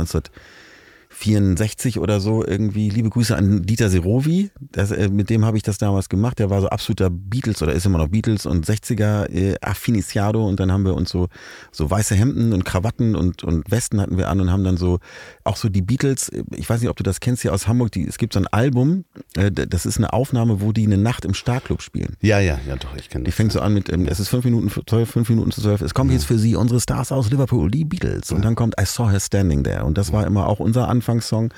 [1.19, 2.89] 1964 oder so irgendwie.
[2.89, 4.51] Liebe Grüße an Dieter Serovi.
[4.59, 6.39] Das, äh, mit dem habe ich das damals gemacht.
[6.39, 10.47] Der war so absoluter Beatles oder ist immer noch Beatles und 60er äh, Affiniciado.
[10.47, 11.27] Und dann haben wir uns so,
[11.71, 14.99] so weiße Hemden und Krawatten und, und Westen hatten wir an und haben dann so
[15.43, 17.91] auch so die Beatles, äh, ich weiß nicht, ob du das kennst hier aus Hamburg,
[17.91, 21.25] die, es gibt so ein Album, äh, das ist eine Aufnahme, wo die eine Nacht
[21.25, 22.15] im Starclub spielen.
[22.21, 23.36] ja, ja, ja, doch, ich kenne Die das.
[23.36, 25.82] fängt so an mit, ähm, es ist fünf Minuten für zwölf, fünf Minuten zu zwölf.
[25.82, 28.32] Es kommt jetzt für Sie unsere Stars aus Liverpool, die Beatles.
[28.32, 29.84] Und dann kommt I Saw Her Standing There.
[29.86, 31.54] Und das war immer auch unser Anfangssong.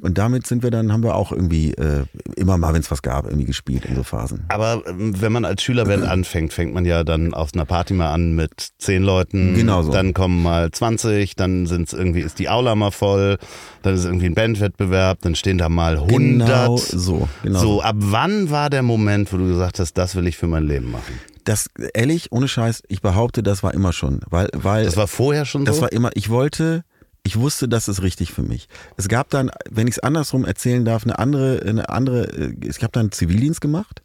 [0.00, 2.04] Und damit sind wir dann, haben wir auch irgendwie äh,
[2.36, 4.44] immer mal, wenn es was gab, irgendwie gespielt in so Phasen.
[4.46, 8.12] Aber ähm, wenn man als Schülerband anfängt, fängt man ja dann auf einer Party mal
[8.12, 9.54] an mit zehn Leuten.
[9.54, 9.90] Genau so.
[9.90, 13.38] Dann kommen mal 20, dann sind's irgendwie, ist die Aula mal voll,
[13.82, 16.46] dann ist irgendwie ein Bandwettbewerb, dann stehen da mal 100.
[16.46, 17.28] Genau so.
[17.42, 20.46] Genau so, ab wann war der Moment, wo du gesagt hast, das will ich für
[20.46, 21.18] mein Leben machen?
[21.42, 24.20] Das, ehrlich, ohne Scheiß, ich behaupte, das war immer schon.
[24.30, 25.82] Weil, weil Das war vorher schon Das so?
[25.82, 26.84] war immer, ich wollte,
[27.28, 28.68] ich wusste, das ist richtig für mich.
[28.96, 32.78] Es gab dann, wenn ich es andersrum erzählen darf, eine andere, eine andere, äh, ich
[32.78, 34.00] habe dann Zivildienst gemacht,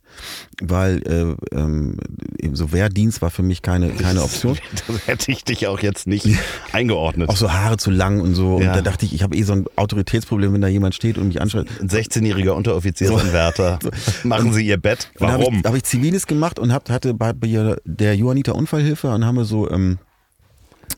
[0.61, 1.97] weil äh, ähm,
[2.37, 4.57] eben so Wehrdienst war für mich keine, keine Option.
[4.87, 6.27] Das hätte ich dich auch jetzt nicht
[6.73, 7.29] eingeordnet.
[7.29, 8.59] Auch so Haare zu lang und so.
[8.59, 8.71] Ja.
[8.71, 11.29] Und da dachte ich, ich habe eh so ein Autoritätsproblem, wenn da jemand steht und
[11.29, 11.67] mich anschreit.
[11.79, 13.79] Ein 16-jähriger Unteroffiziersanwärter.
[14.25, 15.11] Machen Sie Ihr Bett.
[15.17, 15.45] Warum?
[15.45, 19.23] Habe ich, hab ich Ziviles gemacht und hab, hatte bei, bei der Johanniter Unfallhilfe und
[19.23, 19.97] haben wir so ähm,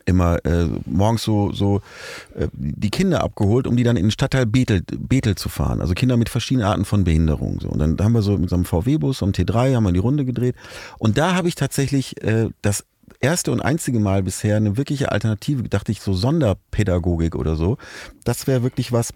[0.06, 1.82] immer äh, morgens so, so
[2.34, 5.80] äh, die Kinder abgeholt, um die dann in den Stadtteil Bethel, Bethel zu fahren.
[5.80, 7.60] Also Kinder mit verschiedenen Arten von Behinderung.
[7.60, 7.68] So.
[7.68, 9.98] Und dann haben wir so mit so einem VW-Bus, so einem T3, haben wir die
[9.98, 10.54] Runde gedreht.
[10.98, 12.84] Und da habe ich tatsächlich äh, das
[13.20, 17.76] erste und einzige Mal bisher eine wirkliche Alternative, dachte ich, so Sonderpädagogik oder so.
[18.24, 19.12] Das wäre wirklich was,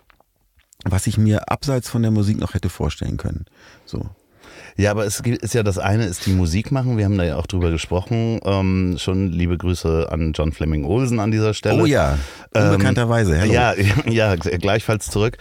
[0.84, 3.44] was ich mir abseits von der Musik noch hätte vorstellen können.
[3.86, 4.10] So.
[4.76, 6.96] Ja, aber es ist ja das eine, ist die Musik machen.
[6.96, 8.40] Wir haben da ja auch drüber gesprochen.
[8.44, 11.82] Ähm, schon liebe Grüße an John Fleming Olsen an dieser Stelle.
[11.82, 12.18] Oh ja,
[12.54, 13.36] unbekannterweise.
[13.36, 13.52] Hello.
[13.52, 13.74] Ja,
[14.06, 15.36] ja, gleichfalls zurück.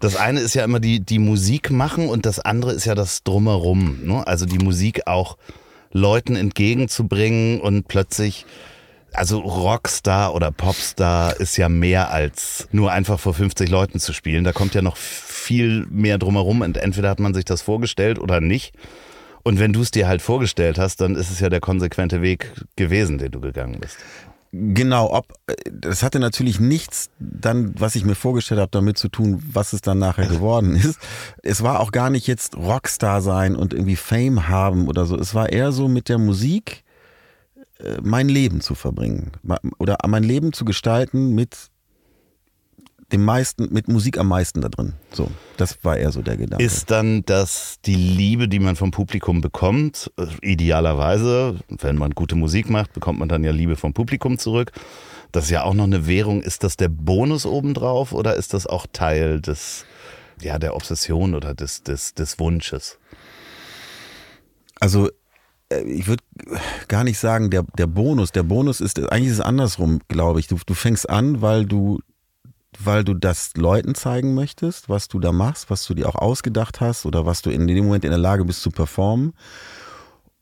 [0.00, 3.22] Das eine ist ja immer die, die Musik machen und das andere ist ja das
[3.22, 4.00] Drumherum.
[4.02, 4.26] Ne?
[4.26, 5.36] Also die Musik auch
[5.92, 8.44] Leuten entgegenzubringen und plötzlich,
[9.12, 14.42] also Rockstar oder Popstar ist ja mehr als nur einfach vor 50 Leuten zu spielen.
[14.42, 14.96] Da kommt ja noch
[15.42, 18.74] viel mehr drumherum und entweder hat man sich das vorgestellt oder nicht.
[19.42, 22.52] Und wenn du es dir halt vorgestellt hast, dann ist es ja der konsequente Weg
[22.76, 23.98] gewesen, den du gegangen bist.
[24.54, 25.32] Genau, ob
[25.70, 29.80] das hatte natürlich nichts dann, was ich mir vorgestellt habe, damit zu tun, was es
[29.80, 30.98] dann nachher geworden ist.
[31.42, 35.18] Es war auch gar nicht jetzt Rockstar sein und irgendwie Fame haben oder so.
[35.18, 36.84] Es war eher so mit der Musik
[37.78, 39.32] äh, mein Leben zu verbringen
[39.78, 41.71] oder mein Leben zu gestalten mit
[43.12, 44.94] dem meisten, mit Musik am meisten da drin.
[45.12, 46.64] So, das war eher so der Gedanke.
[46.64, 52.34] Ist dann das die Liebe, die man vom Publikum bekommt, äh, idealerweise, wenn man gute
[52.34, 54.72] Musik macht, bekommt man dann ja Liebe vom Publikum zurück.
[55.30, 56.42] Das ist ja auch noch eine Währung.
[56.42, 59.84] Ist das der Bonus obendrauf oder ist das auch Teil des,
[60.40, 62.98] ja, der Obsession oder des, des, des Wunsches?
[64.80, 65.10] Also
[65.70, 66.22] äh, ich würde
[66.88, 68.32] gar nicht sagen, der, der Bonus.
[68.32, 70.46] Der Bonus ist, eigentlich ist es andersrum, glaube ich.
[70.46, 72.00] Du, du fängst an, weil du
[72.78, 76.80] weil du das Leuten zeigen möchtest, was du da machst, was du dir auch ausgedacht
[76.80, 79.34] hast oder was du in dem Moment in der Lage bist zu performen.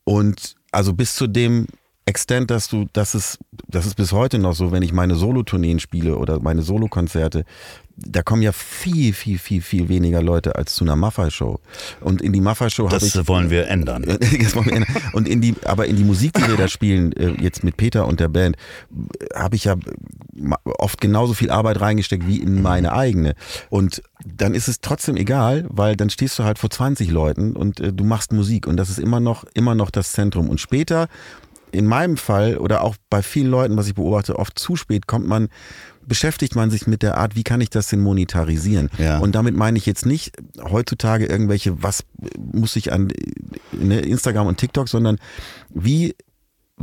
[0.03, 1.67] Und also bis zu dem
[2.11, 5.79] Extent, dass du, das ist, das ist bis heute noch so, wenn ich meine Solotourneen
[5.79, 7.45] spiele oder meine Solokonzerte,
[7.95, 11.59] da kommen ja viel, viel, viel, viel weniger Leute als zu einer Maffei-Show.
[12.01, 13.13] Und in die Maffei-Show habe ich.
[13.13, 14.03] Das wollen wir ändern.
[14.41, 14.95] das wollen wir ändern.
[15.13, 18.07] Und in die, aber in die Musik, die wir da spielen, äh, jetzt mit Peter
[18.07, 18.57] und der Band,
[19.33, 19.75] habe ich ja
[20.65, 23.35] oft genauso viel Arbeit reingesteckt wie in meine eigene.
[23.69, 27.79] Und dann ist es trotzdem egal, weil dann stehst du halt vor 20 Leuten und
[27.79, 30.49] äh, du machst Musik und das ist immer noch, immer noch das Zentrum.
[30.49, 31.07] Und später,
[31.71, 35.27] in meinem Fall oder auch bei vielen Leuten, was ich beobachte, oft zu spät kommt
[35.27, 35.49] man
[36.05, 38.89] beschäftigt man sich mit der Art, wie kann ich das denn monetarisieren?
[38.97, 39.19] Ja.
[39.19, 42.03] Und damit meine ich jetzt nicht heutzutage irgendwelche, was
[42.37, 43.09] muss ich an
[43.71, 45.19] ne, Instagram und TikTok, sondern
[45.69, 46.15] wie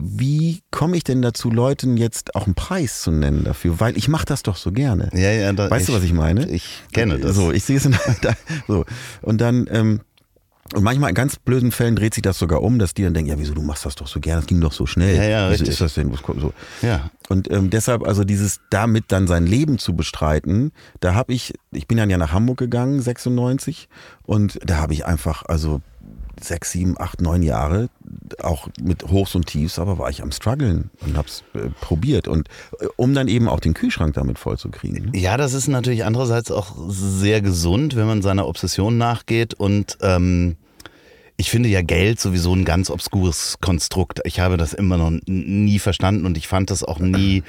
[0.00, 3.80] wie komme ich denn dazu, Leuten jetzt auch einen Preis zu nennen dafür?
[3.80, 5.10] Weil ich mache das doch so gerne.
[5.12, 6.48] Ja, ja, da, weißt ich, du, was ich meine?
[6.48, 7.34] Ich kenne das.
[7.34, 8.34] So, ich sehe es in, da,
[8.68, 8.84] so.
[9.22, 10.00] Und dann, ähm,
[10.74, 13.30] und manchmal in ganz blöden Fällen dreht sich das sogar um, dass die dann denken,
[13.30, 15.16] ja, wieso, du machst das doch so gerne, das ging doch so schnell.
[15.16, 15.68] Ja, ja, wieso richtig.
[15.70, 16.12] ist das denn?
[16.12, 16.52] So.
[16.82, 17.10] Ja.
[17.28, 21.86] Und ähm, deshalb, also dieses damit dann sein Leben zu bestreiten, da habe ich, ich
[21.86, 23.88] bin dann ja nach Hamburg gegangen, 96,
[24.24, 25.80] und da habe ich einfach, also
[26.44, 27.88] sechs, sieben, acht, neun Jahre,
[28.42, 32.48] auch mit Hochs und Tiefs, aber war ich am struggeln und hab's äh, probiert und
[32.80, 35.10] äh, um dann eben auch den Kühlschrank damit voll zu kriegen.
[35.10, 35.18] Ne?
[35.18, 40.56] Ja, das ist natürlich andererseits auch sehr gesund, wenn man seiner Obsession nachgeht und ähm,
[41.36, 44.20] ich finde ja Geld sowieso ein ganz obskures Konstrukt.
[44.24, 47.44] Ich habe das immer noch nie verstanden und ich fand das auch nie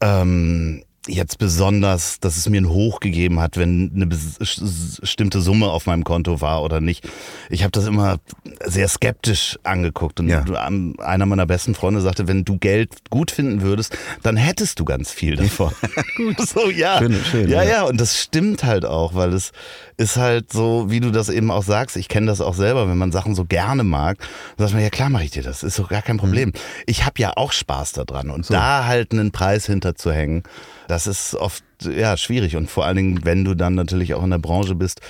[0.00, 5.86] ähm, jetzt besonders, dass es mir ein Hoch gegeben hat, wenn eine bestimmte Summe auf
[5.86, 7.08] meinem Konto war oder nicht.
[7.48, 8.18] Ich habe das immer
[8.66, 10.44] sehr skeptisch angeguckt und ja.
[10.44, 15.10] einer meiner besten Freunde sagte, wenn du Geld gut finden würdest, dann hättest du ganz
[15.10, 15.72] viel davon.
[16.16, 16.36] gut.
[16.50, 16.98] So ja.
[16.98, 19.52] Schön, schön, ja, ja, ja, und das stimmt halt auch, weil es
[20.00, 22.96] ist halt so, wie du das eben auch sagst, ich kenne das auch selber, wenn
[22.96, 24.16] man Sachen so gerne mag,
[24.56, 26.48] dann sagt man, ja klar mache ich dir das, ist doch gar kein Problem.
[26.48, 26.54] Mhm.
[26.86, 28.54] Ich habe ja auch Spaß daran und so.
[28.54, 30.42] da halt einen Preis hinterzuhängen,
[30.88, 34.30] das ist oft ja schwierig und vor allen Dingen, wenn du dann natürlich auch in
[34.30, 35.02] der Branche bist,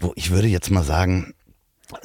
[0.00, 1.34] wo ich würde jetzt mal sagen,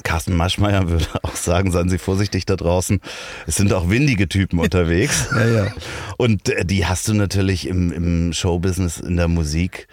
[0.02, 3.00] Carsten Maschmeyer würde auch sagen, seien Sie vorsichtig da draußen.
[3.46, 5.28] Es sind auch windige Typen unterwegs.
[5.34, 5.72] ja, ja.
[6.16, 9.86] Und äh, die hast du natürlich im, im Showbusiness, in der Musik,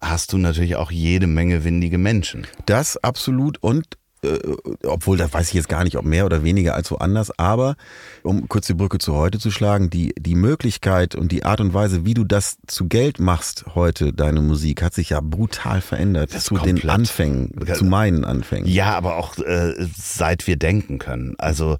[0.00, 2.46] hast du natürlich auch jede Menge windige Menschen.
[2.66, 3.62] Das absolut.
[3.62, 4.38] Und äh,
[4.84, 7.76] obwohl da weiß ich jetzt gar nicht, ob mehr oder weniger als woanders, aber
[8.22, 11.72] um kurz die Brücke zu heute zu schlagen, die, die Möglichkeit und die Art und
[11.72, 16.34] Weise, wie du das zu Geld machst heute, deine Musik, hat sich ja brutal verändert
[16.34, 18.66] das zu den Anfängen, zu meinen Anfängen.
[18.66, 21.34] Ja, aber auch äh, seit wir denken können.
[21.38, 21.78] Also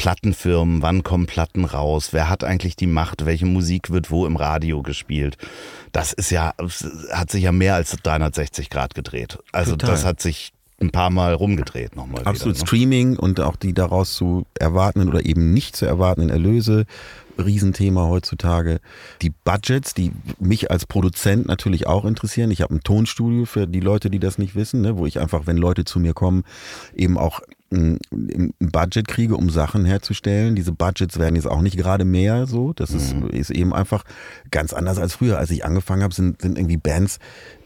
[0.00, 4.36] Plattenfirmen, wann kommen Platten raus, wer hat eigentlich die Macht, welche Musik wird wo im
[4.36, 5.36] Radio gespielt.
[5.92, 6.54] Das ist ja,
[7.12, 9.38] hat sich ja mehr als 360 Grad gedreht.
[9.52, 9.90] Also Total.
[9.90, 12.22] das hat sich ein paar Mal rumgedreht nochmal.
[12.24, 12.66] Absolut wieder, ne?
[12.66, 16.86] Streaming und auch die daraus zu erwartenden oder eben nicht zu erwartenden Erlöse.
[17.38, 18.80] Riesenthema heutzutage.
[19.20, 22.50] Die Budgets, die mich als Produzent natürlich auch interessieren.
[22.50, 25.46] Ich habe ein Tonstudio für die Leute, die das nicht wissen, ne, wo ich einfach,
[25.46, 26.44] wenn Leute zu mir kommen,
[26.94, 27.40] eben auch
[27.72, 27.98] ein
[28.58, 30.56] Budget kriege, um Sachen herzustellen.
[30.56, 32.72] Diese Budgets werden jetzt auch nicht gerade mehr so.
[32.72, 33.28] Das ist, mhm.
[33.28, 34.04] ist eben einfach
[34.50, 35.38] ganz anders als früher.
[35.38, 37.18] Als ich angefangen habe, sind, sind irgendwie Bands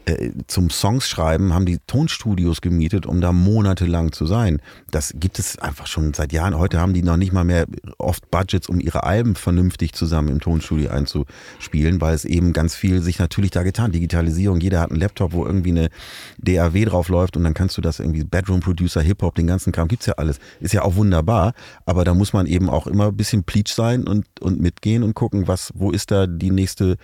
[0.05, 4.61] äh, zum Songs schreiben, haben die Tonstudios gemietet, um da monatelang zu sein.
[4.91, 6.57] Das gibt es einfach schon seit Jahren.
[6.57, 7.65] Heute haben die noch nicht mal mehr
[7.97, 13.01] oft Budgets, um ihre Alben vernünftig zusammen im Tonstudio einzuspielen, weil es eben ganz viel
[13.01, 13.91] sich natürlich da getan.
[13.91, 15.89] Digitalisierung, jeder hat einen Laptop, wo irgendwie eine
[16.37, 19.87] DAW drauf läuft und dann kannst du das irgendwie Bedroom Producer, Hip-Hop, den ganzen Kram
[19.87, 20.39] gibt's ja alles.
[20.59, 21.53] Ist ja auch wunderbar,
[21.85, 25.15] aber da muss man eben auch immer ein bisschen pleatsch sein und, und mitgehen und
[25.15, 26.97] gucken, was, wo ist da die nächste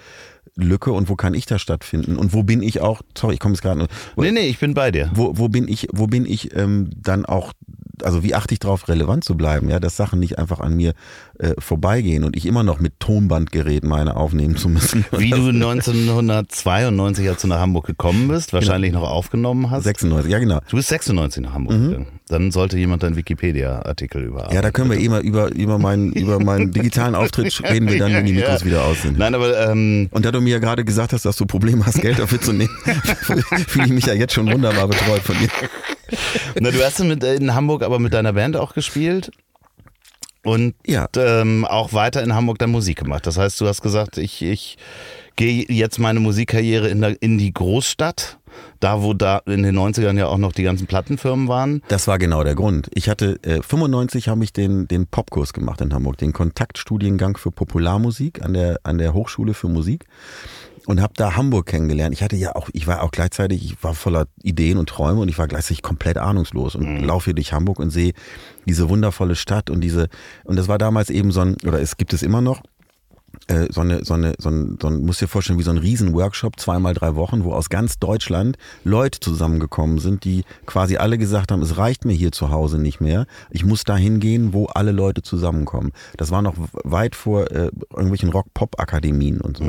[0.56, 3.54] Lücke und wo kann ich da stattfinden und wo bin ich auch, sorry, ich komme
[3.54, 3.88] jetzt gerade.
[4.16, 5.10] Nee, nee, ich bin bei dir.
[5.14, 7.54] Wo, wo bin ich, wo bin ich ähm, dann auch
[8.04, 10.94] also wie achte ich darauf, relevant zu bleiben, ja, dass Sachen nicht einfach an mir
[11.40, 15.06] äh, vorbeigehen und ich immer noch mit Tonbandgerät meine aufnehmen zu müssen.
[15.12, 19.84] Wie du 1992, als du nach Hamburg gekommen bist, wahrscheinlich noch aufgenommen hast.
[19.84, 20.60] 96, ja genau.
[20.70, 22.08] Du bist 96 nach Hamburg gegangen.
[22.28, 24.56] Dann sollte jemand deinen Wikipedia-Artikel überarbeiten.
[24.56, 28.00] Ja, da können wir eh mal über, über, meinen, über meinen digitalen Auftritt reden wir
[28.00, 28.66] dann, wenn die Mikros Ja.
[28.66, 29.18] wieder aus sind.
[29.18, 32.02] Nein, aber ähm, Und da du mir ja gerade gesagt hast, dass du Probleme hast,
[32.02, 32.70] Geld dafür zu nehmen,
[33.68, 35.50] fühle ich mich ja jetzt schon wunderbar betreut von dir.
[36.60, 39.32] Na, du hast mit, in Hamburg aber mit deiner Band auch gespielt
[40.44, 41.08] und Ja.
[41.18, 43.28] ähm, auch weiter in Hamburg dann Musik gemacht.
[43.28, 44.78] Das heißt, du hast gesagt, ich, ich
[45.36, 48.38] gehe jetzt meine Musikkarriere in, der, in die Großstadt,
[48.82, 51.82] da wo da in den 90ern ja auch noch die ganzen Plattenfirmen waren.
[51.88, 52.90] Das war genau der Grund.
[52.94, 57.52] Ich hatte äh, 95 habe ich den den Popkurs gemacht in Hamburg, den Kontaktstudiengang für
[57.52, 60.08] Popularmusik an der an der Hochschule für Musik
[60.88, 62.14] und habe da Hamburg kennengelernt.
[62.14, 65.30] Ich hatte ja auch ich war auch gleichzeitig ich war voller Ideen und Träume und
[65.30, 68.14] ich war gleichzeitig komplett ahnungslos und laufe hier durch Hamburg und sehe
[68.66, 70.10] diese wundervolle Stadt und diese
[70.44, 72.62] und das war damals eben so ein oder es gibt es immer noch
[73.48, 75.78] äh, so eine, so eine, so ein, so ein, musst dir vorstellen, wie so ein
[75.78, 81.52] Riesen-Workshop, zweimal drei Wochen, wo aus ganz Deutschland Leute zusammengekommen sind, die quasi alle gesagt
[81.52, 83.26] haben, es reicht mir hier zu Hause nicht mehr.
[83.50, 85.92] Ich muss da hingehen, wo alle Leute zusammenkommen.
[86.18, 89.64] Das war noch weit vor äh, irgendwelchen Rock-Pop-Akademien und so.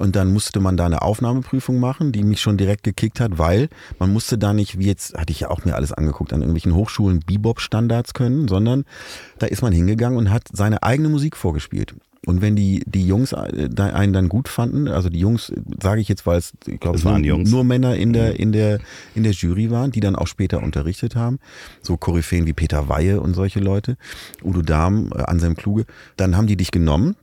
[0.00, 3.68] Und dann musste man da eine Aufnahmeprüfung machen, die mich schon direkt gekickt hat, weil
[3.98, 6.74] man musste da nicht, wie jetzt, hatte ich ja auch mir alles angeguckt, an irgendwelchen
[6.74, 8.84] Hochschulen Bebop-Standards können, sondern
[9.38, 11.94] da ist man hingegangen und hat seine eigene Musik vorgespielt.
[12.26, 16.08] Und wenn die, die Jungs äh, einen dann gut fanden, also die Jungs, sage ich
[16.08, 18.80] jetzt, weil es, ich glaube, Es waren nur, nur Männer in der, in, der,
[19.14, 21.38] in der Jury waren, die dann auch später unterrichtet haben,
[21.80, 23.96] so Koryphäen wie Peter Weihe und solche Leute,
[24.42, 25.84] Udo Dahm, äh, Anselm Kluge,
[26.16, 27.16] dann haben die dich genommen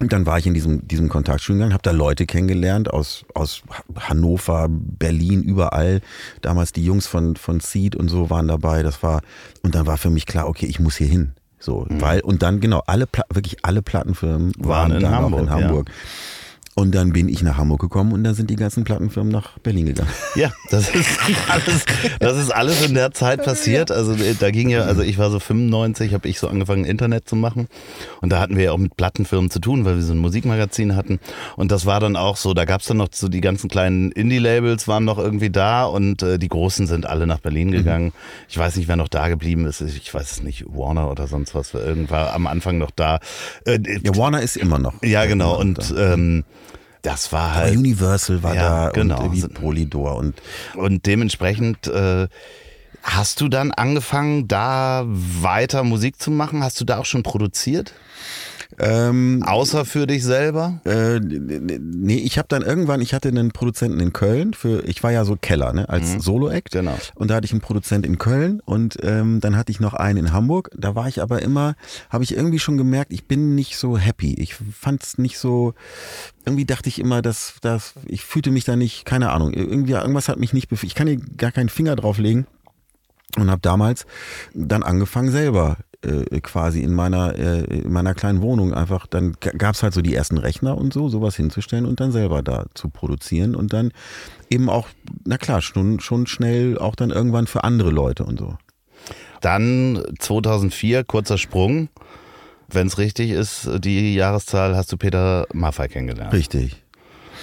[0.00, 3.62] und dann war ich in diesem, diesem Kontaktstudiengang, habe da Leute kennengelernt aus, aus
[3.94, 6.00] Hannover, Berlin, überall.
[6.40, 8.82] Damals die Jungs von, von Seed und so waren dabei.
[8.82, 9.20] Das war,
[9.62, 11.32] und dann war für mich klar, okay, ich muss hier hin.
[11.60, 14.64] So, weil, und dann, genau, alle, Pla- wirklich alle Plattenfirmen Mhm.
[14.64, 15.56] Waren waren, in Hamburg, in ja.
[16.76, 19.86] Und dann bin ich nach Hamburg gekommen und dann sind die ganzen Plattenfirmen nach Berlin
[19.86, 20.08] gegangen.
[20.36, 21.08] Ja, das ist
[21.48, 21.84] alles,
[22.20, 23.90] das ist alles in der Zeit passiert.
[23.90, 27.28] Also äh, da ging ja, also ich war so 95, habe ich so angefangen Internet
[27.28, 27.66] zu machen
[28.20, 30.94] und da hatten wir ja auch mit Plattenfirmen zu tun, weil wir so ein Musikmagazin
[30.96, 31.18] hatten
[31.56, 34.12] und das war dann auch so, da gab es dann noch so die ganzen kleinen
[34.12, 38.12] Indie-Labels waren noch irgendwie da und äh, die großen sind alle nach Berlin gegangen.
[38.48, 39.80] Ich weiß nicht, wer noch da geblieben ist.
[39.80, 43.18] Ich weiß es nicht, Warner oder sonst was, war irgendwann am Anfang noch da.
[43.66, 44.94] Äh, Ja, Warner ist immer noch.
[45.02, 45.58] ja, genau.
[45.58, 46.14] Und da.
[46.14, 46.44] ähm,
[47.02, 47.76] das war Aber halt.
[47.76, 49.18] Universal war Ja, da genau.
[49.18, 50.34] und irgendwie Polydor und
[50.74, 52.28] Und dementsprechend äh,
[53.02, 56.62] hast du dann angefangen, da weiter Musik zu machen?
[56.62, 57.92] Hast du da auch schon produziert?
[58.78, 60.80] Ähm, Außer für dich selber?
[60.84, 65.10] Äh, nee, ich habe dann irgendwann, ich hatte einen Produzenten in Köln für, ich war
[65.10, 66.72] ja so Keller, ne, als Solo-Act.
[66.72, 66.96] Genau.
[67.14, 70.26] Und da hatte ich einen Produzent in Köln und ähm, dann hatte ich noch einen
[70.26, 70.70] in Hamburg.
[70.76, 71.74] Da war ich aber immer,
[72.08, 74.34] habe ich irgendwie schon gemerkt, ich bin nicht so happy.
[74.34, 75.74] Ich fand es nicht so,
[76.44, 80.28] irgendwie dachte ich immer, dass, dass ich fühlte mich da nicht, keine Ahnung, irgendwie irgendwas
[80.28, 80.70] hat mich nicht.
[80.82, 82.46] Ich kann hier gar keinen Finger drauf legen
[83.36, 84.06] und habe damals
[84.54, 89.74] dann angefangen selber äh, quasi in meiner äh, in meiner kleinen Wohnung einfach dann gab
[89.74, 92.88] es halt so die ersten Rechner und so sowas hinzustellen und dann selber da zu
[92.88, 93.92] produzieren und dann
[94.48, 94.88] eben auch
[95.24, 98.56] na klar schon schon schnell auch dann irgendwann für andere Leute und so
[99.40, 101.88] Dann 2004, kurzer Sprung.
[102.68, 106.32] Wenn es richtig ist, die Jahreszahl, hast du Peter Maffay kennengelernt.
[106.32, 106.82] richtig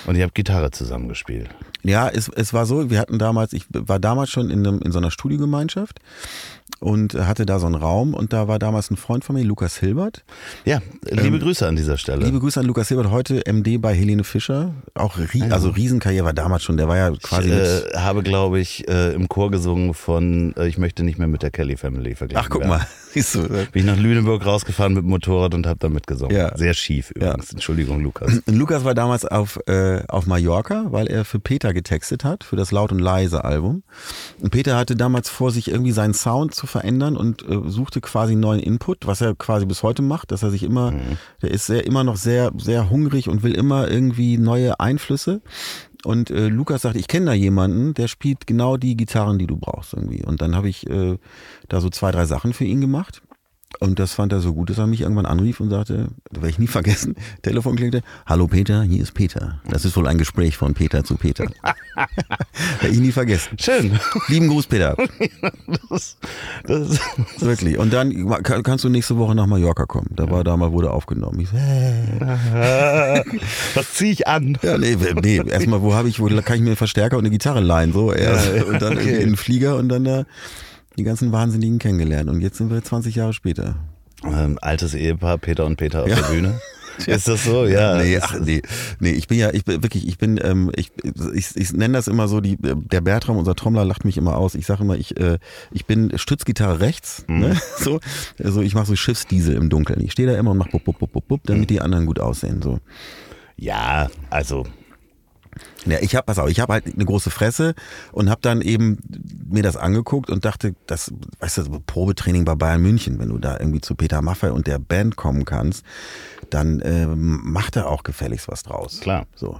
[0.05, 1.49] Und ihr habt Gitarre zusammengespielt.
[1.83, 4.91] Ja, es, es war so, wir hatten damals, ich war damals schon in, einem, in
[4.91, 5.99] so einer Studiogemeinschaft
[6.79, 9.77] und hatte da so einen Raum und da war damals ein Freund von mir, Lukas
[9.77, 10.23] Hilbert.
[10.65, 12.25] Ja, liebe Grüße an dieser Stelle.
[12.25, 14.73] Liebe Grüße an Lukas Hilbert, heute MD bei Helene Fischer.
[14.93, 18.59] Auch rie also Riesenkarriere war damals schon, der war ja quasi ich äh, habe, glaube
[18.59, 22.15] ich, äh, im Chor gesungen von äh, Ich möchte nicht mehr mit der Kelly Family
[22.15, 22.45] vergleichen.
[22.45, 22.69] Ach, guck werden.
[22.69, 23.39] mal, siehst du.
[23.41, 26.35] äh, Bin ich nach Lüneburg rausgefahren mit dem Motorrad und habe da mitgesungen.
[26.35, 26.55] Ja.
[26.57, 27.51] Sehr schief übrigens.
[27.51, 28.41] Entschuldigung, Lukas.
[28.45, 32.71] Lukas war damals auf, äh, auf Mallorca, weil er für Peter getextet hat, für das
[32.71, 33.83] Laut und Leise Album.
[34.39, 38.35] Und Peter hatte damals vor, sich irgendwie seinen Sound zu verändern und äh, suchte quasi
[38.35, 40.93] neuen Input, was er quasi bis heute macht, dass er sich immer,
[41.41, 45.41] der ist sehr, immer noch sehr, sehr hungrig und will immer irgendwie neue Einflüsse.
[46.03, 49.57] Und äh, Lukas sagt, ich kenne da jemanden, der spielt genau die Gitarren, die du
[49.57, 50.23] brauchst irgendwie.
[50.23, 51.17] Und dann habe ich äh,
[51.69, 53.21] da so zwei, drei Sachen für ihn gemacht.
[53.79, 56.49] Und das fand er so gut, dass er mich irgendwann anrief und sagte, das werde
[56.49, 59.59] ich nie vergessen, Telefon klingte, hallo Peter, hier ist Peter.
[59.69, 61.45] Das ist wohl ein Gespräch von Peter zu Peter.
[62.79, 63.57] werde ich nie vergessen.
[63.59, 63.99] Schön.
[64.29, 64.95] Lieben Gruß, Peter.
[65.89, 66.17] Das,
[66.65, 66.99] das,
[67.39, 67.77] Wirklich.
[67.77, 70.09] Und dann kann- kannst du nächste Woche nach Mallorca kommen.
[70.15, 71.39] Da war damals wurde aufgenommen.
[71.39, 73.23] Ich so, hä?
[73.73, 74.57] was ziehe ich an?
[74.61, 77.31] Ja, nee, nee, erstmal, wo habe ich, wo kann ich mir einen Verstärker und eine
[77.31, 77.93] Gitarre leihen?
[77.93, 79.15] So, erst, Ja, und dann okay.
[79.15, 80.25] in den Flieger und dann da.
[80.97, 83.75] Die ganzen Wahnsinnigen kennengelernt und jetzt sind wir 20 Jahre später.
[84.23, 86.15] Ähm, altes Ehepaar, Peter und Peter auf ja.
[86.15, 86.59] der Bühne.
[87.05, 87.65] Ist das so?
[87.67, 87.97] Ja.
[87.97, 88.61] Nee, ach, nee,
[88.99, 90.91] nee, ich bin ja, ich bin wirklich, ich bin, ähm, ich,
[91.35, 94.55] ich, ich nenne das immer so, die, der Bertram, unser Trommler, lacht mich immer aus.
[94.55, 95.37] Ich sage immer, ich, äh,
[95.71, 97.39] ich bin Stützgitarre rechts, mhm.
[97.39, 97.61] ne?
[97.77, 97.99] so,
[98.43, 100.01] also ich mache so Schiffsdiesel im Dunkeln.
[100.03, 101.67] Ich stehe da immer und mache bup, bup, bup, bup, bup, damit mhm.
[101.67, 102.61] die anderen gut aussehen.
[102.63, 102.79] So.
[103.57, 104.65] Ja, also
[105.85, 107.75] ja, ich habe, pass auf, ich habe halt eine große Fresse
[108.11, 108.99] und habe dann eben
[109.49, 113.59] mir das angeguckt und dachte, das, weißt du, Probetraining bei Bayern München, wenn du da
[113.59, 115.85] irgendwie zu Peter Maffay und der Band kommen kannst,
[116.49, 118.99] dann äh, macht er auch gefälligst was draus.
[118.99, 119.25] Klar.
[119.35, 119.59] So.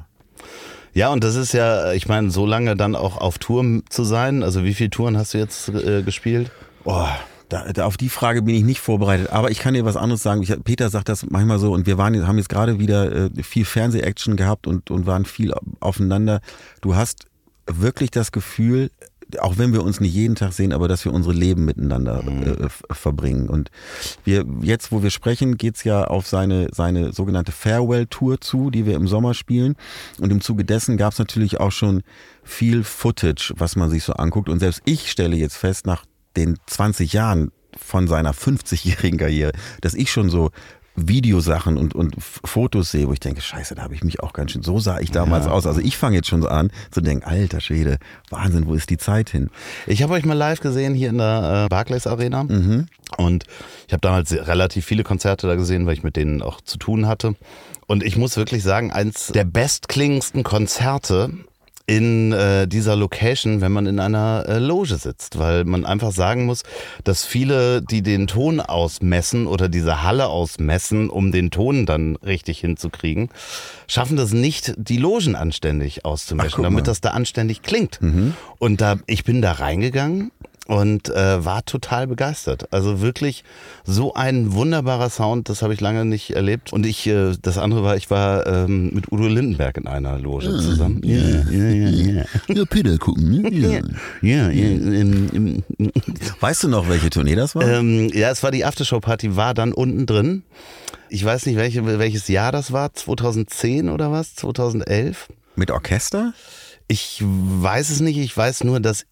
[0.94, 4.42] Ja, und das ist ja, ich meine, so lange dann auch auf Tour zu sein.
[4.42, 6.52] Also wie viele Touren hast du jetzt äh, gespielt?
[6.86, 7.08] Oh,
[7.50, 10.24] da, da, auf die Frage bin ich nicht vorbereitet, aber ich kann dir was anderes
[10.24, 10.44] sagen.
[10.44, 13.66] Ich, Peter sagt das manchmal so und wir waren, haben jetzt gerade wieder äh, viel
[13.66, 16.42] Fernseh-Action gehabt und, und waren viel aufeinander.
[16.82, 17.26] Du hast
[17.66, 18.90] wirklich das Gefühl,
[19.40, 22.44] auch wenn wir uns nicht jeden Tag sehen, aber dass wir unsere Leben miteinander mhm.
[22.66, 23.50] äh, verbringen.
[23.50, 23.72] Und
[24.24, 28.96] wir jetzt, wo wir sprechen, geht's ja auf seine, seine sogenannte Farewell-Tour zu, die wir
[28.96, 29.76] im Sommer spielen.
[30.20, 32.04] Und im Zuge dessen gab's natürlich auch schon
[32.44, 34.50] viel Footage, was man sich so anguckt.
[34.50, 36.06] Und selbst ich stelle jetzt fest, nach
[36.38, 40.52] den 20 Jahren von seiner 50-jährigen Karriere, dass ich schon so
[40.98, 44.52] Videosachen und, und Fotos sehe, wo ich denke, scheiße, da habe ich mich auch ganz
[44.52, 45.52] schön, so sah ich damals ja.
[45.52, 45.68] aus.
[45.68, 48.00] Also ich fange jetzt schon so an zu denken, alter Schwede,
[48.32, 49.52] Wahnsinn, wo ist die Zeit hin?
[49.86, 52.88] Ich habe euch mal live gesehen hier in der äh, Barclays Arena mhm.
[53.18, 53.46] und
[53.86, 57.08] ich habe damals relativ viele Konzerte da gesehen, weil ich mit denen auch zu tun
[57.08, 57.36] hatte.
[57.86, 61.32] Und ich muss wirklich sagen, eins der bestklingendsten Konzerte
[61.88, 66.46] in äh, dieser Location, wenn man in einer äh, Loge sitzt, weil man einfach sagen
[66.46, 66.64] muss,
[67.06, 72.60] dass viele, die den Ton ausmessen oder diese Halle ausmessen, um den Ton dann richtig
[72.60, 73.30] hinzukriegen,
[73.88, 78.02] schaffen das nicht, die Logen anständig auszumessen, damit das da anständig klingt.
[78.02, 78.34] Mhm.
[78.60, 80.32] Und da, ich bin da reingegangen
[80.68, 82.72] und äh, war total begeistert.
[82.74, 83.44] Also wirklich
[83.86, 86.74] so ein wunderbarer Sound, das habe ich lange nicht erlebt.
[86.74, 90.48] Und ich, äh, das andere war, ich war ähm, mit Udo Lindenberg in einer Loge
[90.48, 91.02] ah, zusammen.
[91.04, 92.26] Ja, ja, ja, ja.
[92.48, 93.48] Ja, Peter gucken?
[93.52, 93.80] Ja,
[94.22, 94.50] ja.
[94.50, 95.54] ja
[96.40, 97.68] weißt du noch, welche Tournee das war?
[97.68, 100.44] Ähm, ja, es war die Aftershow-Party, war dann unten drin.
[101.10, 105.28] Ich weiß nicht, welche, welches Jahr das war, 2010 oder was, 2011.
[105.56, 106.34] Mit Orchester?
[106.90, 109.06] Ich weiß es nicht, ich weiß nur, dass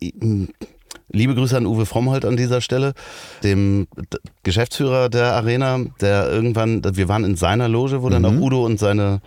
[1.11, 2.93] Liebe Grüße an Uwe Frommholt an dieser Stelle,
[3.43, 3.87] dem
[4.43, 8.11] Geschäftsführer der Arena, der irgendwann, wir waren in seiner Loge, wo mhm.
[8.11, 9.21] dann auch Udo und seine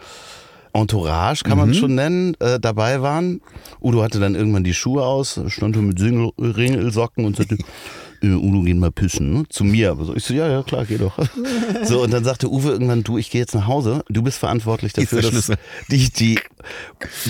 [0.73, 1.75] Entourage, kann man mhm.
[1.75, 3.41] schon nennen, äh, dabei waren.
[3.81, 7.57] Udo hatte dann irgendwann die Schuhe aus, stand mit Ringelsocken und sagte,
[8.23, 9.45] äh, Udo, geh mal pissen, ne?
[9.49, 9.93] zu mir.
[9.93, 11.19] Aber so, ich so, ja, ja, klar, geh doch.
[11.85, 14.93] so, und dann sagte Uwe irgendwann, du, ich gehe jetzt nach Hause, du bist verantwortlich
[14.93, 15.53] dafür, dass
[15.91, 16.39] die, die,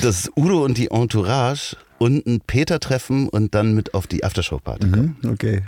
[0.02, 4.92] dass Udo und die Entourage unten Peter treffen und dann mit auf die Aftershow-Party mhm,
[4.92, 5.16] kommen.
[5.28, 5.62] Okay.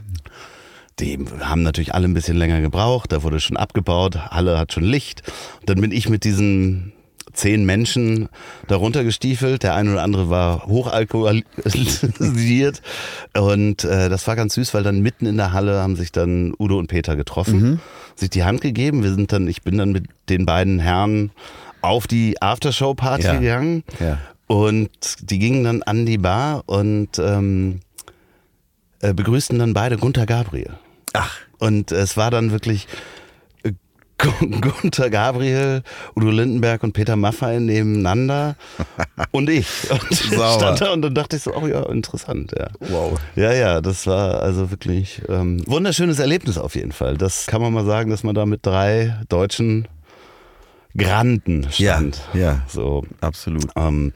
[0.98, 4.84] Die haben natürlich alle ein bisschen länger gebraucht, da wurde schon abgebaut, Halle hat schon
[4.84, 5.22] Licht.
[5.60, 6.92] Und dann bin ich mit diesen
[7.32, 8.28] zehn Menschen
[8.68, 9.62] darunter gestiefelt.
[9.62, 12.82] Der eine oder andere war hochalkoholisiert.
[13.36, 16.54] Und äh, das war ganz süß, weil dann mitten in der Halle haben sich dann
[16.58, 17.80] Udo und Peter getroffen, mhm.
[18.14, 19.02] sich die Hand gegeben.
[19.02, 21.30] Wir sind dann, ich bin dann mit den beiden Herren
[21.80, 23.36] auf die Aftershow-Party ja.
[23.36, 23.84] gegangen.
[23.98, 24.18] Ja.
[24.50, 24.90] Und
[25.30, 27.78] die gingen dann an die Bar und ähm,
[29.00, 30.72] äh, begrüßten dann beide Gunther Gabriel.
[31.12, 31.36] Ach.
[31.60, 32.88] Und es war dann wirklich
[33.62, 33.70] äh,
[34.60, 35.84] Gunther Gabriel,
[36.16, 38.56] Udo Lindenberg und Peter Maffay nebeneinander
[39.30, 39.68] und ich.
[39.88, 42.70] Und stand da und dann dachte ich so, oh ja, interessant, ja.
[42.80, 43.20] Wow.
[43.36, 47.16] Ja, ja, das war also wirklich ähm, wunderschönes Erlebnis auf jeden Fall.
[47.16, 49.86] Das kann man mal sagen, dass man da mit drei Deutschen
[50.96, 52.20] Granden stand.
[52.32, 53.66] Ja, ja so absolut.
[53.76, 54.12] Ähm,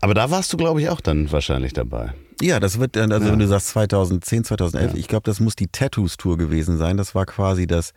[0.00, 2.12] aber da warst du, glaube ich, auch dann wahrscheinlich dabei.
[2.40, 3.32] Ja, das wird dann, also ja.
[3.32, 4.98] wenn du sagst 2010, 2011, ja.
[4.98, 6.96] ich glaube, das muss die Tattoos-Tour gewesen sein.
[6.96, 7.94] Das war quasi das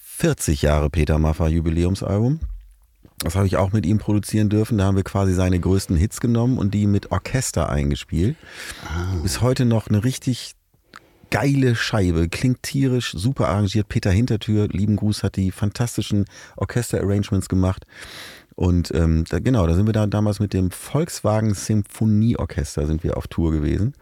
[0.00, 2.40] 40 Jahre Peter Maffay Jubiläumsalbum.
[3.20, 4.78] Das habe ich auch mit ihm produzieren dürfen.
[4.78, 8.36] Da haben wir quasi seine größten Hits genommen und die mit Orchester eingespielt.
[8.84, 9.16] Ah.
[9.22, 10.54] Bis heute noch eine richtig
[11.30, 13.88] geile Scheibe, klingt tierisch, super arrangiert.
[13.88, 16.24] Peter Hintertür, lieben Gruß, hat die fantastischen
[16.56, 17.84] Orchester-Arrangements gemacht.
[18.54, 23.16] Und ähm, da, genau, da sind wir da damals mit dem Volkswagen Symphonieorchester sind wir
[23.16, 23.94] auf Tour gewesen.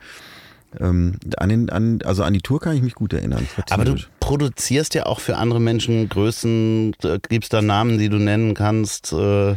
[0.80, 3.46] Ähm, an den, an, also an die Tour kann ich mich gut erinnern.
[3.70, 6.94] Aber du produzierst ja auch für andere Menschen Größen,
[7.28, 9.12] gibt es da Namen, die du nennen kannst?
[9.12, 9.56] Äh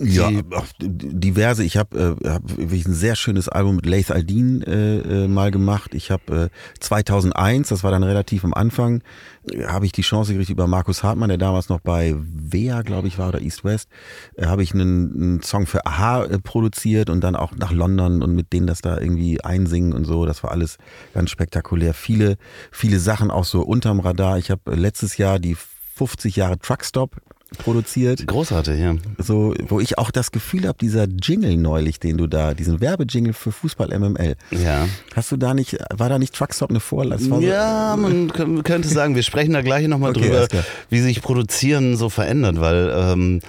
[0.00, 0.30] Ja,
[0.78, 1.64] diverse.
[1.64, 5.50] Ich habe äh, hab wirklich ein sehr schönes Album mit Laith Aldin äh, äh, mal
[5.50, 5.94] gemacht.
[5.94, 9.02] Ich habe äh, 2001, das war dann relativ am Anfang,
[9.50, 13.08] äh, habe ich die Chance gekriegt über Markus Hartmann, der damals noch bei Wea, glaube
[13.08, 13.88] ich, war oder East West,
[14.36, 18.22] äh, habe ich einen, einen Song für Aha äh, produziert und dann auch nach London
[18.22, 20.26] und mit denen das da irgendwie einsingen und so.
[20.26, 20.78] Das war alles
[21.12, 21.92] ganz spektakulär.
[21.92, 22.36] Viele,
[22.70, 24.38] viele Sachen auch so unterm Radar.
[24.38, 25.56] Ich habe äh, letztes Jahr die
[25.96, 27.16] 50 Jahre Truckstop
[27.56, 28.94] produziert Großartig, ja.
[29.18, 33.32] so, wo ich auch das Gefühl habe, dieser Jingle neulich, den du da, diesen Werbejingle
[33.32, 34.86] für Fußball MML, Ja.
[35.16, 37.30] hast du da nicht, war da nicht Truckstop eine Vorlage?
[37.30, 40.48] War so- Ja, man kö- könnte sagen, wir sprechen da gleich nochmal Okay, drüber,
[40.90, 43.40] wie sich Produzieren so verändert, weil ähm,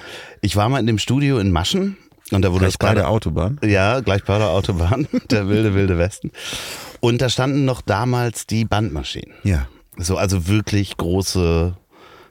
[0.41, 1.97] ich war mal in dem Studio in Maschen
[2.31, 3.59] und da wurde Gleich bei der Autobahn.
[3.63, 6.31] Ja, gleich bei der Autobahn, der wilde, wilde Westen.
[7.01, 9.33] Und da standen noch damals die Bandmaschinen.
[9.43, 9.67] Ja.
[9.97, 11.75] So, also wirklich große,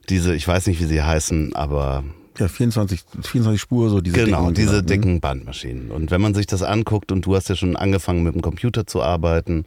[0.09, 2.05] diese, ich weiß nicht, wie sie heißen, aber
[2.39, 4.83] Ja, 24, 24 Spur, so diese genau, dicken, diese ne?
[4.85, 5.91] dicken Bandmaschinen.
[5.91, 8.87] Und wenn man sich das anguckt und du hast ja schon angefangen mit dem Computer
[8.87, 9.65] zu arbeiten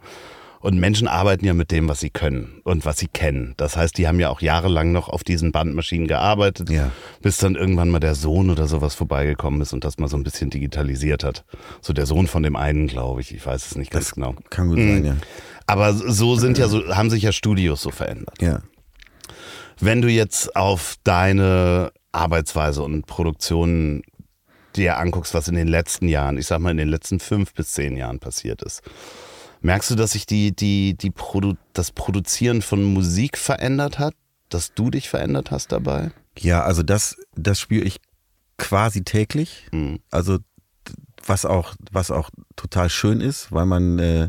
[0.60, 3.54] und Menschen arbeiten ja mit dem, was sie können und was sie kennen.
[3.56, 6.92] Das heißt, die haben ja auch jahrelang noch auf diesen Bandmaschinen gearbeitet, Ja.
[7.20, 10.22] bis dann irgendwann mal der Sohn oder sowas vorbeigekommen ist und das mal so ein
[10.22, 11.44] bisschen digitalisiert hat.
[11.80, 13.34] So der Sohn von dem einen, glaube ich.
[13.34, 14.36] Ich weiß es nicht ganz Das genau.
[14.50, 14.92] Kann gut Mhm.
[14.92, 15.16] sein, ja.
[15.66, 18.40] Aber so sind ja so, haben sich ja Studios so verändert.
[18.40, 18.60] Ja.
[19.82, 24.02] Wenn du jetzt auf deine Arbeitsweise und Produktion
[24.76, 27.72] dir anguckst, was in den letzten Jahren, ich sag mal in den letzten fünf bis
[27.72, 28.82] zehn Jahren passiert ist,
[29.60, 34.14] merkst du, dass sich die, die, die Produ das Produzieren von Musik verändert hat?
[34.50, 36.12] Dass du dich verändert hast dabei?
[36.38, 38.00] Ja, also das, das spüre ich
[38.58, 39.66] quasi täglich.
[39.72, 39.98] Mhm.
[40.12, 40.38] Also
[41.26, 44.28] was auch, was auch total schön ist, weil man, äh,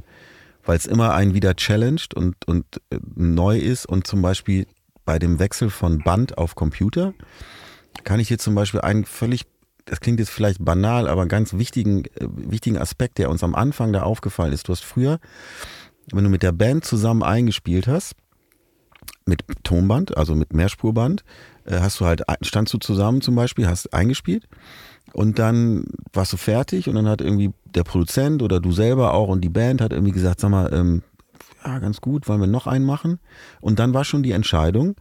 [0.65, 4.65] weil es immer einen wieder challenged und, und äh, neu ist und zum Beispiel
[5.05, 7.13] bei dem Wechsel von Band auf Computer
[8.03, 9.45] kann ich dir zum Beispiel einen völlig,
[9.85, 13.55] das klingt jetzt vielleicht banal, aber einen ganz wichtigen, äh, wichtigen Aspekt, der uns am
[13.55, 14.67] Anfang da aufgefallen ist.
[14.67, 15.19] Du hast früher,
[16.11, 18.15] wenn du mit der Band zusammen eingespielt hast,
[19.25, 21.23] mit Tonband, also mit Mehrspurband,
[21.65, 24.47] äh, hast du halt, standst du zusammen zum Beispiel, hast eingespielt
[25.13, 29.27] und dann warst du fertig und dann hat irgendwie der Produzent oder du selber auch
[29.27, 31.03] und die Band hat irgendwie gesagt, sag mal, ähm,
[31.65, 33.19] ja, ganz gut, wollen wir noch einen machen?
[33.61, 34.95] Und dann war schon die Entscheidung,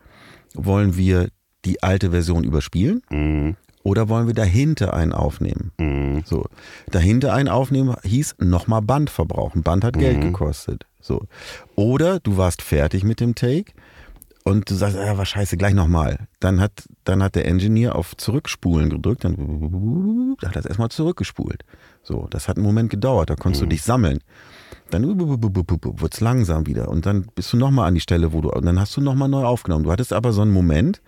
[0.55, 1.29] wollen wir
[1.65, 3.57] die alte Version überspielen Mhm.
[3.85, 5.73] oder wollen wir dahinter einen aufnehmen?
[5.79, 6.23] Mhm.
[6.25, 6.47] So,
[6.91, 9.63] dahinter einen aufnehmen hieß nochmal Band verbrauchen.
[9.63, 10.87] Band hat Geld gekostet.
[11.01, 11.27] So.
[11.75, 13.73] Oder du warst fertig mit dem Take
[14.45, 16.27] und du sagst, ja, war scheiße, gleich nochmal.
[16.41, 21.65] Dann hat, dann hat der Engineer auf Zurückspulen gedrückt, dann hat er es erstmal zurückgespult.
[22.03, 24.19] So, das hat einen Moment gedauert, da konntest du dich sammeln.
[24.91, 28.51] Dann wird es langsam wieder und dann bist du nochmal an die Stelle, wo du,
[28.51, 29.85] und dann hast du nochmal neu aufgenommen.
[29.85, 31.01] Du hattest aber so einen Moment.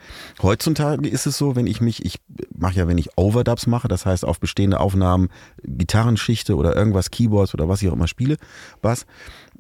[0.43, 2.19] Heutzutage ist es so, wenn ich mich, ich
[2.57, 5.29] mache ja, wenn ich Overdubs mache, das heißt auf bestehende Aufnahmen,
[5.63, 8.37] Gitarrenschichte oder irgendwas, Keyboards oder was ich auch immer spiele,
[8.83, 9.07] was,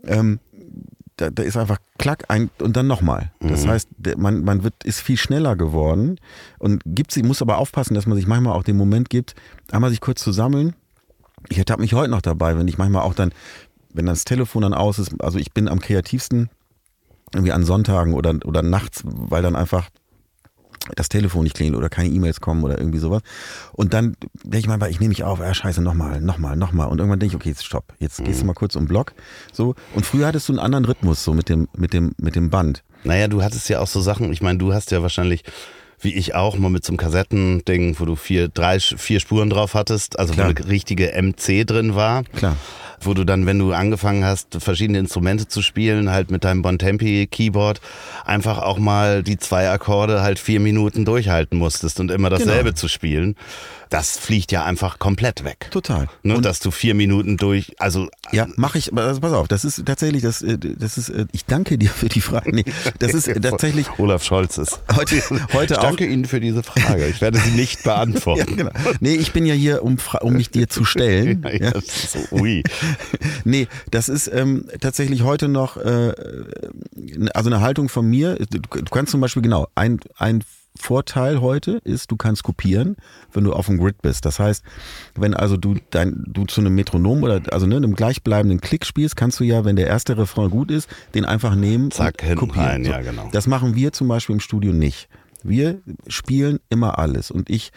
[0.05, 0.41] ähm,
[1.17, 3.31] da, da ist einfach klack ein und dann nochmal.
[3.41, 6.19] Das heißt, der- man, man wird, ist viel schneller geworden
[6.59, 9.35] und gibt sie, muss aber aufpassen, dass man sich manchmal auch den Moment gibt,
[9.71, 10.75] einmal sich kurz zu sammeln.
[11.51, 13.31] Ich ertappe mich heute noch dabei, wenn ich manchmal auch dann,
[13.95, 16.51] wenn das Telefon dann aus ist, also ich bin am kreativsten
[17.35, 19.89] irgendwie an Sonntagen oder, oder nachts, weil dann einfach
[20.97, 23.23] das Telefon nicht klingelt oder keine E-Mails kommen oder irgendwie sowas.
[23.73, 26.89] Und dann denke ich manchmal, ich nehme mich auf, ja scheiße, nochmal, nochmal, nochmal.
[26.89, 29.15] Und irgendwann denke ich, okay, jetzt stopp, jetzt gehst du mal kurz um den Block.
[29.53, 29.75] So.
[29.95, 32.83] Und früher hattest du einen anderen Rhythmus, so mit dem, mit dem, mit dem Band.
[33.03, 35.45] Naja, du hattest ja auch so Sachen, ich meine, du hast ja wahrscheinlich,
[36.01, 39.75] wie ich auch, mal mit so einem Kassettending, wo du vier, drei, vier Spuren drauf
[39.75, 40.49] hattest, also Klar.
[40.49, 42.25] wo eine richtige MC drin war.
[42.25, 42.57] Klar.
[43.05, 47.27] Wo du dann, wenn du angefangen hast, verschiedene Instrumente zu spielen, halt mit deinem Bontempi
[47.31, 47.81] Keyboard,
[48.25, 52.77] einfach auch mal die zwei Akkorde halt vier Minuten durchhalten musstest und immer dasselbe Genau.
[52.77, 53.37] zu spielen.
[53.91, 55.69] Das fliegt ja einfach komplett weg.
[55.71, 56.09] Total.
[56.25, 59.85] Ne, dass du vier Minuten durch, also Ja, mache ich, also pass auf, das ist
[59.87, 62.53] tatsächlich, das, äh, das ist, äh, ich danke dir für die Frage.
[62.53, 62.65] Nee,
[62.99, 64.81] das ist tatsächlich Olaf Scholz ist.
[64.97, 67.07] heute, heute Ich danke Ihnen für diese Frage.
[67.07, 68.57] Ich werde sie nicht Ja, beantworten.
[68.57, 68.71] genau.
[69.01, 71.45] Nee, ich bin ja hier, um, um mich dir zu stellen.
[71.55, 71.73] Ja, ja.
[71.81, 72.65] so, ui.
[73.45, 76.15] Nee, das ist ähm, tatsächlich heute noch, äh,
[77.35, 78.37] also eine Haltung von mir.
[78.37, 80.43] Du, kannst zum Beispiel, genau, ein, ein
[80.77, 82.97] Vorteil heute ist, du kannst kopieren,
[83.33, 84.25] wenn du auf dem Grid bist.
[84.25, 84.65] Das heißt,
[85.15, 89.15] wenn also du dein, du zu einem Metronom oder also ne, einem gleichbleibenden Klick spielst,
[89.15, 92.67] kannst du ja, wenn der erste Refrain gut ist, den einfach nehmen Zack, und kopieren.
[92.67, 93.29] rein, ja, genau.
[93.31, 95.09] Das machen wir zum Beispiel im Studio nicht.
[95.45, 97.71] Wir spielen immer alles und ich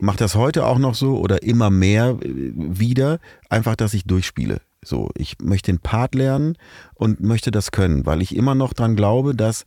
[0.00, 3.18] mache das heute auch noch so oder immer mehr äh, wieder,
[3.48, 4.60] einfach, dass ich durchspiele.
[4.84, 6.56] So, ich möchte den Part lernen
[6.94, 9.64] und möchte das können, weil ich immer noch dran glaube, dass,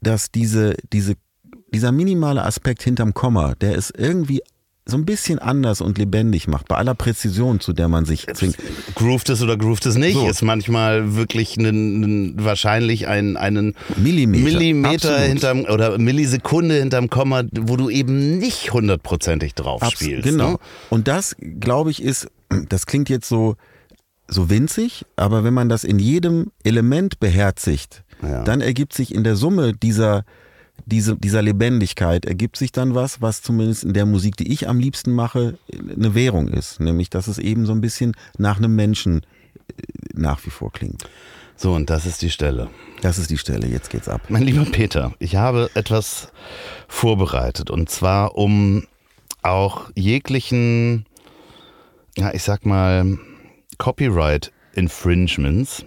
[0.00, 1.14] dass diese, diese,
[1.72, 4.42] dieser minimale Aspekt hinterm Komma, der ist irgendwie
[4.84, 8.56] so ein bisschen anders und lebendig macht, bei aller Präzision, zu der man sich zwingt.
[8.96, 10.28] Grooved es oder grooved es nicht, So.
[10.28, 14.42] ist manchmal wirklich einen, wahrscheinlich ein, einen Millimeter.
[14.44, 15.28] Millimeter Absolut.
[15.28, 20.24] hinterm oder Millisekunde hinterm Komma, wo du eben nicht hundertprozentig drauf Abs- spielst.
[20.24, 20.52] Genau.
[20.52, 20.58] Ne?
[20.90, 22.26] Und das, glaube ich, ist,
[22.68, 23.54] das klingt jetzt so,
[24.26, 28.42] so winzig, aber wenn man das in jedem Element beherzigt, Ja.
[28.42, 30.24] dann ergibt sich in der Summe dieser,
[30.86, 34.78] diese, dieser Lebendigkeit, ergibt sich dann was, was zumindest in der Musik, die ich am
[34.78, 36.80] liebsten mache, eine Währung ist.
[36.80, 39.22] Nämlich, dass es eben so ein bisschen nach einem Menschen
[39.68, 39.82] äh,
[40.14, 41.04] nach wie vor klingt.
[41.56, 42.70] So, und das ist die Stelle.
[43.02, 44.22] Das ist die Stelle, jetzt geht's ab.
[44.28, 46.32] Mein lieber Peter, ich habe etwas
[46.88, 48.86] vorbereitet und zwar um
[49.42, 51.06] auch jeglichen,
[52.16, 53.18] ja, ich sag mal,
[53.78, 55.84] Copyright Infringements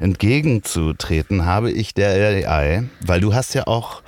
[0.00, 2.10] entgegenzutreten, habe ich der
[2.48, 4.02] AI, weil du hast ja auch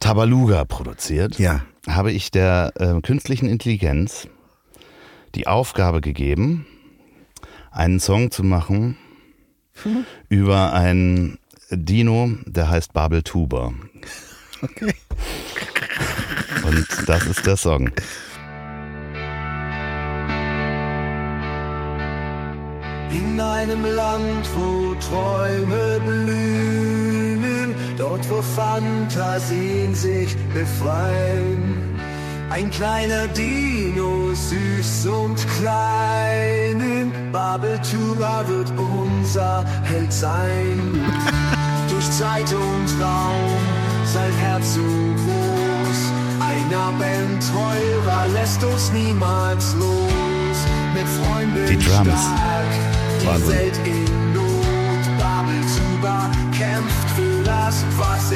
[0.00, 1.62] Tabaluga produziert, Ja.
[1.88, 4.28] habe ich der äh, künstlichen Intelligenz
[5.34, 6.66] die Aufgabe gegeben,
[7.70, 8.96] einen Song zu machen
[10.28, 11.38] über einen
[11.70, 13.72] Dino, der heißt Babel Tuba.
[14.62, 14.92] Okay.
[16.64, 17.90] Und das ist der Song.
[23.58, 31.98] Einem Land, wo Träume blühen, dort wo Fantasien sich befreien.
[32.50, 40.78] Ein kleiner Dino, süß und klein, Babeltura wird unser Held sein.
[41.90, 43.60] Durch Zeit und Raum,
[44.04, 46.00] sein Herz so groß,
[46.48, 50.58] ein Abenteurer lässt uns niemals los.
[50.94, 52.08] Mit Freunden Die Drums.
[52.08, 52.97] stark,
[53.28, 53.56] Wahnsinn.
[53.58, 55.04] Welt in Not.
[55.18, 58.30] Babelzuba kämpft für das, was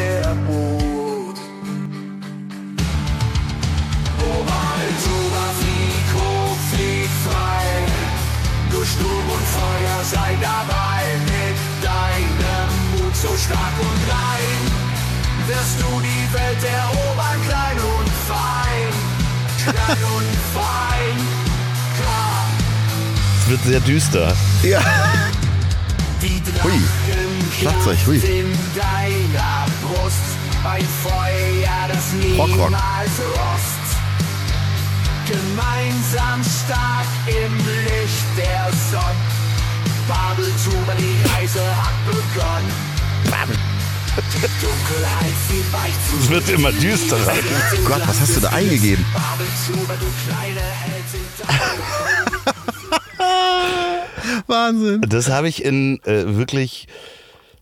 [0.47, 1.37] bot.
[4.49, 7.67] Babelzuba, flieg hoch, flieg frei.
[8.71, 11.01] Durch Sturm und Feuer sei dabei.
[11.33, 14.61] Mit deinem Mut so stark und rein.
[15.49, 18.93] Wirst du die Welt erobern, klein und fein.
[19.65, 21.42] Klein und fein,
[23.53, 24.35] wird sehr düster.
[24.63, 24.81] Ja.
[26.23, 26.81] Die Hui.
[27.61, 28.17] Schlagzeug, hui.
[28.17, 30.17] in deiner Brust.
[30.65, 32.71] Ein Feuer, das Rockrock.
[32.71, 33.89] niemals rost.
[35.27, 39.21] Gemeinsam stark im Licht der Sonne.
[40.09, 42.73] Babeltuber, die Reise hat begonnen.
[46.11, 47.35] Zu Es wird immer düsterer.
[47.87, 49.05] Gott, was hast du da eingegeben?
[49.13, 50.93] Babeltuber, du kleine Heldin.
[54.47, 55.01] Wahnsinn.
[55.09, 56.87] Das habe ich in äh, wirklich.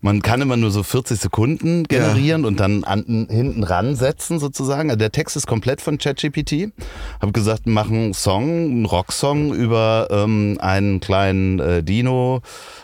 [0.02, 4.88] Man kann immer nur so 40 Sekunden generieren und dann an, hinten ransetzen sozusagen.
[4.88, 6.72] Also der Text ist komplett von ChatGPT.
[7.20, 12.40] Habe gesagt, mach einen Song, einen Rocksong über ähm, einen kleinen äh, Dino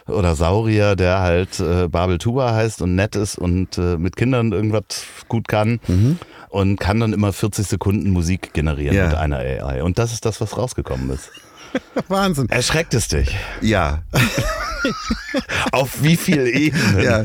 [0.06, 4.52] oder Saurier, der halt äh, Babel Tuba heißt und nett ist und äh, mit Kindern
[4.52, 4.82] irgendwas
[5.28, 5.80] gut kann.
[6.50, 9.06] Und kann dann immer 40 Sekunden Musik generieren Ja.
[9.06, 9.82] mit einer AI.
[9.82, 11.30] Und das ist das, was rausgekommen ist.
[12.08, 12.48] Wahnsinn.
[12.48, 13.36] Erschreckt es dich?
[13.60, 14.02] Ja.
[15.72, 17.02] Auf wie viel Ebenen?
[17.02, 17.24] Ja,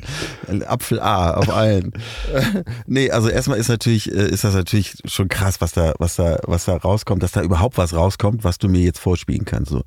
[0.67, 1.93] Apfel A auf allen.
[2.87, 6.39] nee, also erstmal ist natürlich, äh, ist das natürlich schon krass, was da, was da,
[6.47, 9.71] was da rauskommt, dass da überhaupt was rauskommt, was du mir jetzt vorspielen kannst.
[9.71, 9.83] So.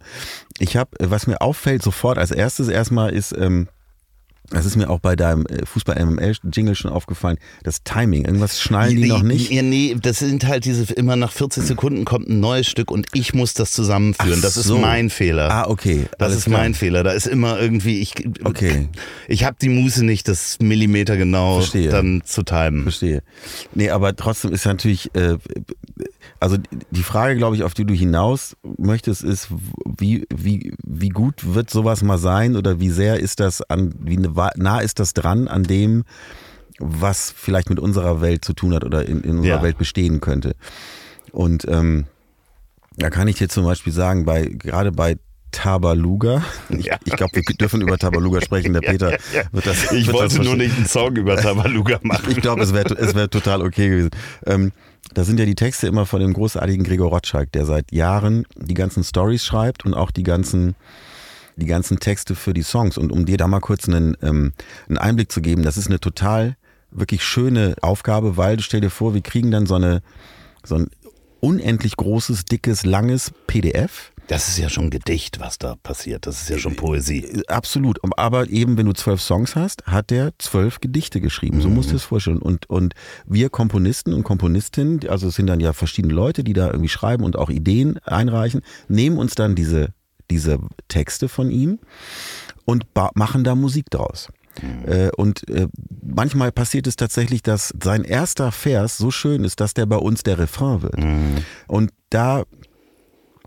[0.58, 3.68] Ich habe, was mir auffällt sofort als erstes erstmal ist, ähm,
[4.51, 8.26] das ist mir auch bei deinem äh, Fußball-MML-Jingle schon aufgefallen, das Timing.
[8.26, 9.51] Irgendwas schnallen die noch nicht.
[9.51, 13.07] Ja, nee, das sind halt diese, immer nach 40 Sekunden kommt ein neues Stück und
[13.14, 14.34] ich muss das zusammenführen.
[14.38, 14.76] Ach das ist so.
[14.78, 15.51] mein Fehler.
[15.51, 16.07] Ah, okay.
[16.18, 16.61] Das alles ist klar.
[16.61, 17.03] mein Fehler.
[17.05, 18.12] Da ist immer irgendwie, ich,
[18.45, 18.88] Okay.
[19.28, 21.88] ich habe die Muße nicht, das Millimeter genau Verstehe.
[21.90, 22.82] dann zu timen.
[22.82, 23.22] Verstehe.
[23.74, 25.38] Nee, aber trotzdem ist natürlich, äh,
[26.38, 26.59] also
[26.90, 29.49] die Frage, glaube ich, auf die du hinaus möchtest, ist,
[29.99, 34.18] wie, wie, wie gut wird sowas mal sein oder wie sehr ist das an, wie
[34.18, 36.05] nah- nah ist das dran an dem,
[36.78, 39.62] was vielleicht mit unserer Welt zu tun hat oder in, in unserer Ja.
[39.62, 40.55] Welt bestehen könnte.
[41.32, 42.07] Und ähm,
[42.97, 45.16] da kann ich dir zum Beispiel sagen, bei gerade bei
[45.53, 46.97] Tabaluga, ich, Ja.
[47.05, 49.16] ich glaube, wir dürfen über Tabaluga sprechen, der Peter
[49.53, 52.28] wird das Ich wird wollte das nur nicht einen Song über Tabaluga machen.
[52.30, 54.11] Ich glaube, es wäre es wär total okay gewesen.
[54.47, 54.72] Ähm,
[55.12, 58.74] da sind ja die Texte immer von dem großartigen Gregor Rotschalk, der seit Jahren die
[58.74, 60.74] ganzen Stories schreibt und auch die ganzen,
[61.57, 62.98] die ganzen Texte für die Songs.
[62.98, 64.52] Und um dir da mal kurz einen, ähm,
[64.88, 66.57] einen Einblick zu geben, das ist eine total,
[66.90, 70.02] wirklich schöne Aufgabe, weil du stell dir vor, wir kriegen dann so eine,
[70.64, 70.88] so ein
[71.40, 76.26] unendlich großes, dickes, langes PDF Das ist ja schon Gedicht, was da passiert.
[76.26, 77.24] Das ist ja schon Poesie.
[77.24, 77.98] Äh, Absolut.
[78.16, 81.61] Aber eben, wenn du zwölf Songs hast, hat der zwölf Gedichte geschrieben.
[81.61, 82.38] So musst du es vorstellen.
[82.38, 82.94] Und, und
[83.26, 87.24] wir Komponisten und Komponistinnen, also es sind dann ja verschiedene Leute, die da irgendwie schreiben
[87.24, 89.92] und auch Ideen einreichen, nehmen uns dann diese,
[90.30, 90.58] diese
[90.88, 91.78] Texte von ihm
[92.64, 94.28] und machen da Musik draus.
[94.86, 95.66] Äh, Und äh,
[96.02, 100.22] manchmal passiert es tatsächlich, dass sein erster Vers so schön ist, dass der bei uns
[100.22, 100.94] der Refrain wird.
[101.66, 102.44] Und da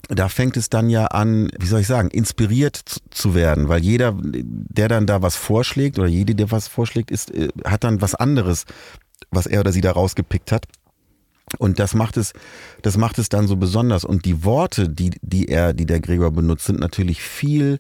[0.09, 3.81] da fängt es dann ja an, wie soll ich sagen, inspiriert zu- zu werden, weil
[3.83, 7.99] jeder, der dann da was vorschlägt oder jede, der was vorschlägt, ist, äh, hat dann
[8.01, 8.63] was anderes,
[9.31, 10.65] was er oder sie da rausgepickt hat.
[11.59, 12.33] Und das macht es,
[12.81, 14.03] das macht es dann so besonders.
[14.03, 17.79] Und die Worte, die, die er, die der Gregor benutzt, sind natürlich viel,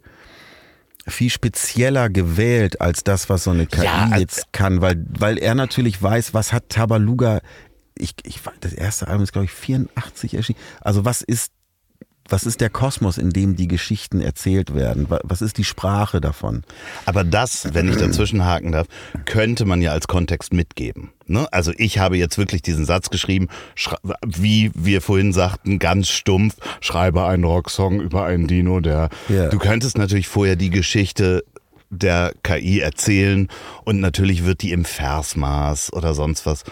[1.05, 5.37] viel spezieller gewählt als das, was so eine KI Ja, also- jetzt kann, weil, weil
[5.37, 7.41] er natürlich weiß, was hat Tabaluga,
[7.95, 10.59] ich, ich, das erste Album ist, glaube ich, 84 erschienen.
[10.81, 11.51] Also was ist
[12.29, 15.09] was ist der Kosmos, in dem die Geschichten erzählt werden?
[15.09, 16.63] Wa- Was ist die Sprache davon?
[17.05, 18.87] Aber das, wenn ich dazwischen haken darf,
[19.25, 21.11] könnte man ja als Kontext mitgeben.
[21.25, 21.47] Ne?
[21.51, 23.47] Also ich habe jetzt wirklich diesen Satz geschrieben,
[24.25, 29.09] wie wir vorhin sagten, ganz stumpf, schreibe einen Rocksong über einen Dino, der...
[29.29, 29.49] Ja.
[29.49, 31.43] Du könntest natürlich vorher die Geschichte
[31.89, 33.47] der KI erzählen
[33.85, 36.63] und natürlich wird die im Versmaß oder sonst was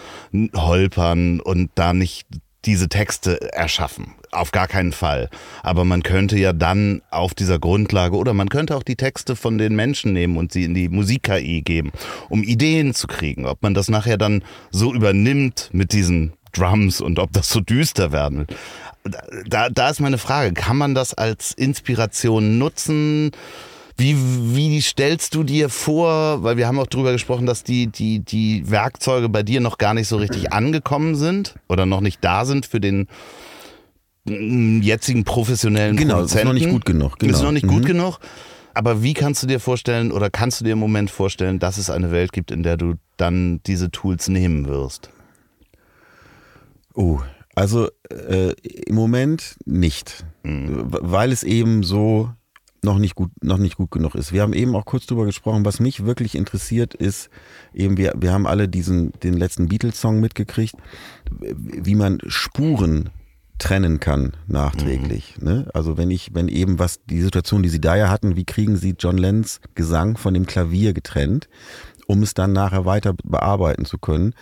[0.54, 2.26] holpern und da nicht
[2.64, 4.14] diese Texte erschaffen.
[4.32, 5.30] Auf gar keinen Fall.
[5.62, 9.58] Aber man könnte ja dann auf dieser Grundlage oder man könnte auch die Texte von
[9.58, 11.92] den Menschen nehmen und sie in die Musik-KI geben,
[12.28, 13.46] um Ideen zu kriegen.
[13.46, 18.12] Ob man das nachher dann so übernimmt mit diesen Drums und ob das so düster
[18.12, 18.46] werden will.
[19.46, 23.30] Da, da ist meine Frage, kann man das als Inspiration nutzen?
[23.98, 24.14] Wie,
[24.54, 28.70] wie stellst du dir vor, weil wir haben auch drüber gesprochen, dass die, die, die
[28.70, 32.66] Werkzeuge bei dir noch gar nicht so richtig angekommen sind oder noch nicht da sind
[32.66, 33.08] für den
[34.26, 36.46] jetzigen professionellen Genau, es ist Produzenten.
[36.48, 37.32] noch nicht gut genug, genau.
[37.32, 37.70] Ist noch nicht Mhm.
[37.70, 38.18] gut genug.
[38.74, 41.88] Aber wie kannst du dir vorstellen oder kannst du dir im Moment vorstellen, dass es
[41.88, 45.08] eine Welt gibt, in der du dann diese Tools nehmen wirst?
[46.94, 47.20] Oh,
[47.54, 48.52] also äh,
[48.86, 52.30] im Moment nicht, W- weil es eben so
[52.82, 54.32] noch nicht gut noch nicht gut genug ist.
[54.32, 57.30] Wir haben eben auch kurz drüber gesprochen, was mich wirklich interessiert ist,
[57.74, 60.74] eben wir wir haben alle diesen den letzten Beatles Song mitgekriegt,
[61.30, 63.10] wie man Spuren
[63.58, 65.36] trennen kann nachträglich.
[65.40, 65.68] Ne?
[65.74, 68.76] Also wenn ich, wenn eben was die Situation, die sie da ja hatten, wie kriegen
[68.76, 71.48] sie John Lennons Gesang von dem Klavier getrennt,
[72.06, 74.34] um es dann nachher weiter bearbeiten zu können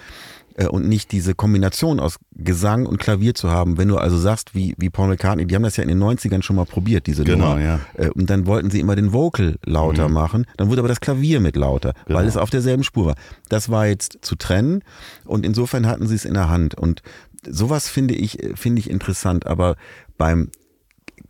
[0.56, 3.78] äh, und nicht diese Kombination aus Gesang und Klavier zu haben.
[3.78, 6.42] Wenn du also sagst, wie, wie Paul McCartney, die haben das ja in den 90ern
[6.42, 7.60] schon mal probiert, diese Genau, Nummer.
[7.62, 7.80] ja.
[7.94, 11.40] Äh, Und dann wollten sie immer den Vocal lauter machen, dann wurde aber das Klavier
[11.40, 12.28] mit lauter, weil Genau.
[12.28, 13.14] es auf derselben Spur war.
[13.48, 14.82] Das war jetzt zu trennen
[15.24, 17.02] und insofern hatten sie es in der Hand und
[17.48, 19.76] sowas finde ich, finde ich interessant, aber
[20.16, 20.50] beim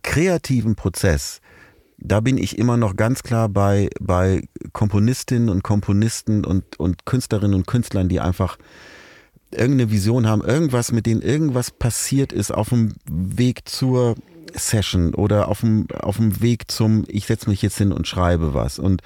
[0.03, 1.41] kreativen Prozess,
[1.97, 7.55] da bin ich immer noch ganz klar bei, bei Komponistinnen und Komponisten und, und Künstlerinnen
[7.55, 8.57] und Künstlern, die einfach
[9.51, 14.15] irgendeine Vision haben, irgendwas, mit denen irgendwas passiert ist auf dem Weg zur
[14.53, 18.53] Session oder auf dem, auf dem Weg zum, ich setze mich jetzt hin und schreibe
[18.53, 18.79] was.
[18.79, 19.01] Und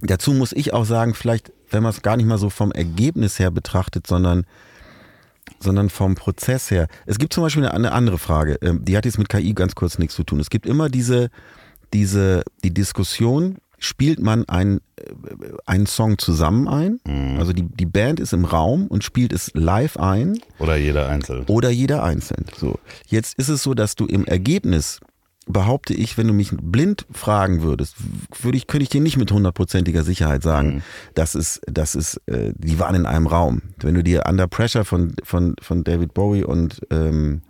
[0.00, 3.38] dazu muss ich auch sagen, vielleicht, wenn man es gar nicht mal so vom Ergebnis
[3.38, 4.44] her betrachtet, sondern
[5.62, 6.88] sondern vom Prozess her.
[7.06, 9.98] Es gibt zum Beispiel eine, andere Frage, ähm, die hat jetzt mit KI ganz kurz
[9.98, 10.40] nichts zu tun.
[10.40, 11.30] Es gibt immer diese,
[11.92, 15.02] diese, die Diskussion, spielt man ein, äh,
[15.66, 17.00] einen Song zusammen ein?
[17.38, 21.44] Also die, die Band ist im Raum und spielt es live ein Oder jeder einzeln?
[21.46, 22.46] oder jeder einzeln.
[22.56, 22.78] So.
[23.06, 25.00] Jetzt ist es so, dass du im Ergebnis
[25.46, 27.96] behaupte ich, wenn du mich blind fragen würdest,
[28.40, 30.82] würde ich, könnte ich dir nicht mit hundertprozentiger Sicherheit sagen,
[31.14, 33.62] dass es, dass es, äh, die waren in einem Raum.
[33.78, 37.42] Wenn du dir Under Pressure von, von, von David Bowie und ähm,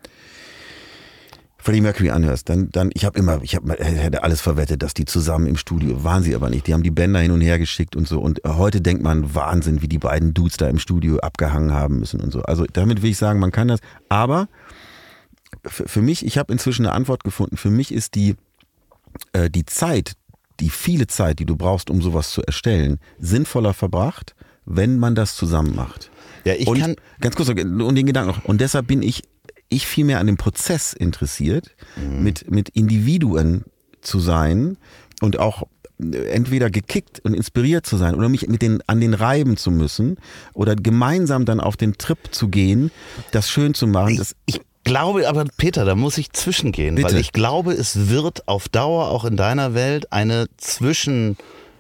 [1.62, 5.04] Freddie Mercury anhörst, dann, dann ich habe immer, ich habe hätte alles verwettet, dass die
[5.04, 6.66] zusammen im Studio waren sie aber nicht.
[6.66, 8.20] Die haben die Bänder hin und her geschickt und so.
[8.20, 12.20] Und heute denkt man Wahnsinn, wie die beiden Dudes da im Studio abgehangen haben müssen
[12.20, 12.42] und so.
[12.42, 13.78] Also damit will ich sagen, man kann das.
[14.08, 14.48] Aber
[15.66, 17.56] für, für mich, ich habe inzwischen eine Antwort gefunden.
[17.56, 18.36] Für mich ist die
[19.32, 20.12] äh, die Zeit,
[20.60, 24.34] die viele Zeit, die du brauchst, um sowas zu erstellen, sinnvoller verbracht,
[24.64, 26.10] wenn man das zusammen macht.
[26.44, 28.44] Ja, ich und kann- ganz kurz und den Gedanken noch.
[28.44, 29.22] Und deshalb bin ich
[29.68, 33.64] ich viel mehr an dem Prozess interessiert, mit mit Individuen
[34.02, 34.76] zu sein
[35.22, 35.62] und auch
[35.98, 39.70] äh, entweder gekickt und inspiriert zu sein oder mich mit den an den reiben zu
[39.70, 40.16] müssen
[40.52, 42.90] oder gemeinsam dann auf den Trip zu gehen,
[43.30, 44.16] das schön zu machen.
[44.16, 47.08] Das, Ich glaube aber, Peter, da muss ich zwischengehen, Bitte.
[47.08, 50.46] weil ich glaube, es wird auf Dauer auch in deiner Welt eine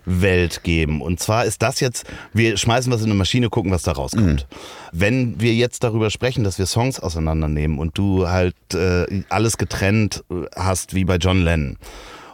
[0.04, 1.00] Welt geben.
[1.00, 4.46] Und zwar ist das jetzt, wir schmeißen was in eine Maschine, gucken, was da rauskommt.
[4.92, 10.24] Wenn wir jetzt darüber sprechen, dass wir Songs auseinandernehmen und du halt äh, alles getrennt
[10.30, 11.76] äh, hast, wie bei John Lennon,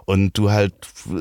[0.08, 0.72] und du halt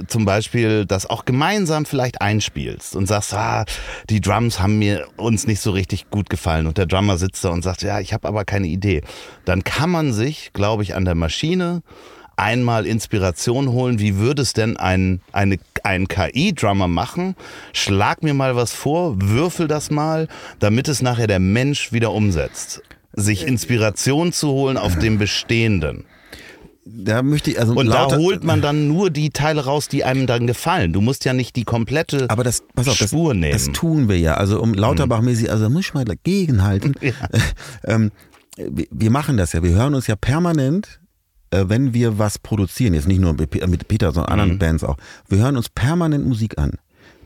[0.07, 3.65] zum Beispiel das auch gemeinsam vielleicht einspielst und sagst, ah,
[4.09, 7.49] die Drums haben mir uns nicht so richtig gut gefallen und der Drummer sitzt da
[7.49, 9.01] und sagt, ja, ich habe aber keine Idee,
[9.43, 11.81] dann kann man sich, glaube ich, an der Maschine
[12.37, 17.35] einmal Inspiration holen, wie würde es denn ein, eine, ein KI-Drummer machen?
[17.73, 20.29] Schlag mir mal was vor, würfel das mal,
[20.59, 22.81] damit es nachher der Mensch wieder umsetzt.
[23.11, 26.05] Sich Inspiration zu holen auf dem Bestehenden.
[26.89, 30.25] Da möchte ich, also Und da holt man dann nur die Teile raus, die einem
[30.25, 30.93] dann gefallen.
[30.93, 33.51] Du musst ja nicht die komplette aber das, pass auf, das, Spur nehmen.
[33.53, 34.35] das tun wir ja.
[34.35, 36.95] Also um Lauterbach-mäßig, also da muss ich mal dagegenhalten.
[37.83, 38.11] ähm,
[38.57, 39.63] wir, machen das ja.
[39.63, 40.99] Wir hören uns ja permanent,
[41.51, 44.59] äh, wenn wir was produzieren, jetzt nicht nur mit mit Peter, sondern anderen Mhm.
[44.59, 44.97] Bands auch.
[45.27, 46.71] Wir hören uns permanent Musik an.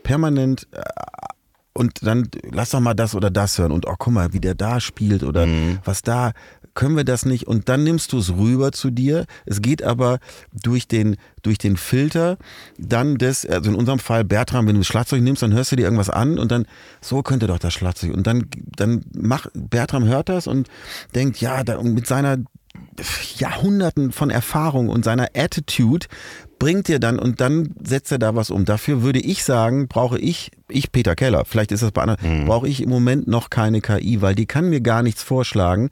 [0.04, 0.82] Permanent äh,
[1.74, 4.56] und dann lass doch mal das oder das hören und oh guck mal, wie der
[4.56, 5.80] da spielt oder Mhm.
[5.86, 6.32] was da
[6.74, 9.26] können wir das nicht und dann nimmst du es rüber zu dir.
[9.46, 10.20] Es geht aber
[10.54, 12.38] durch den durch den Filter
[12.78, 15.76] dann das also in unserem Fall Bertram, wenn du das Schlagzeug nimmst, dann hörst du
[15.76, 16.66] dir irgendwas an und dann
[17.02, 20.68] so könnte doch das Schlagzeug und dann dann mach Bertram hört das und
[21.16, 22.38] denkt ja, da, und mit seiner
[23.38, 26.08] Jahrhunderten von Erfahrung und seiner Attitude
[26.60, 28.66] bringt dir dann und dann setzt er da was um.
[28.66, 32.68] Dafür würde ich sagen, brauche ich, ich Peter Keller, vielleicht ist das bei anderen, brauche
[32.68, 35.90] ich im Moment noch keine KI, weil die kann mir gar nichts vorschlagen,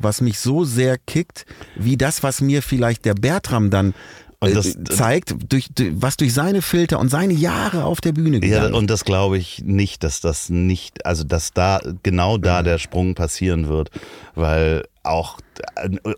[0.00, 1.44] was mich so sehr kickt,
[1.76, 3.92] wie das, was mir vielleicht der Bertram dann
[4.40, 8.36] Und äh, das- zeigt, durch, was durch seine Filter und seine Jahre auf der Bühne
[8.38, 12.62] Ja, gegangen und das glaube ich nicht, dass das nicht, also dass da genau da
[12.62, 13.90] der Sprung passieren wird,
[14.34, 15.38] weil auch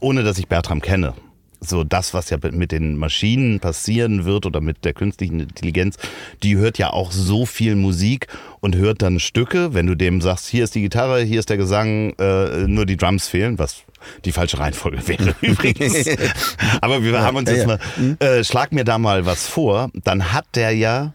[0.01, 1.15] ohne dass ich Bertram kenne,
[1.61, 5.97] so das, was ja mit den Maschinen passieren wird oder mit der künstlichen Intelligenz,
[6.43, 8.29] die hört ja auch so viel Musik
[8.61, 11.57] und hört dann Stücke, wenn du dem sagst, hier ist die Gitarre, hier ist der
[11.57, 13.83] Gesang, äh, nur die Drums fehlen, was
[14.25, 16.07] die falsche Reihenfolge wäre übrigens.
[16.81, 17.81] Aber wir haben uns jetzt mal,
[18.21, 21.13] äh, schlag mir da mal was vor, dann hat der ja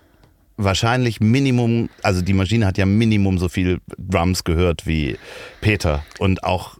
[0.57, 5.17] wahrscheinlich Minimum, also die Maschine hat ja Minimum so viel Drums gehört wie
[5.61, 6.03] Peter.
[6.19, 6.77] Und auch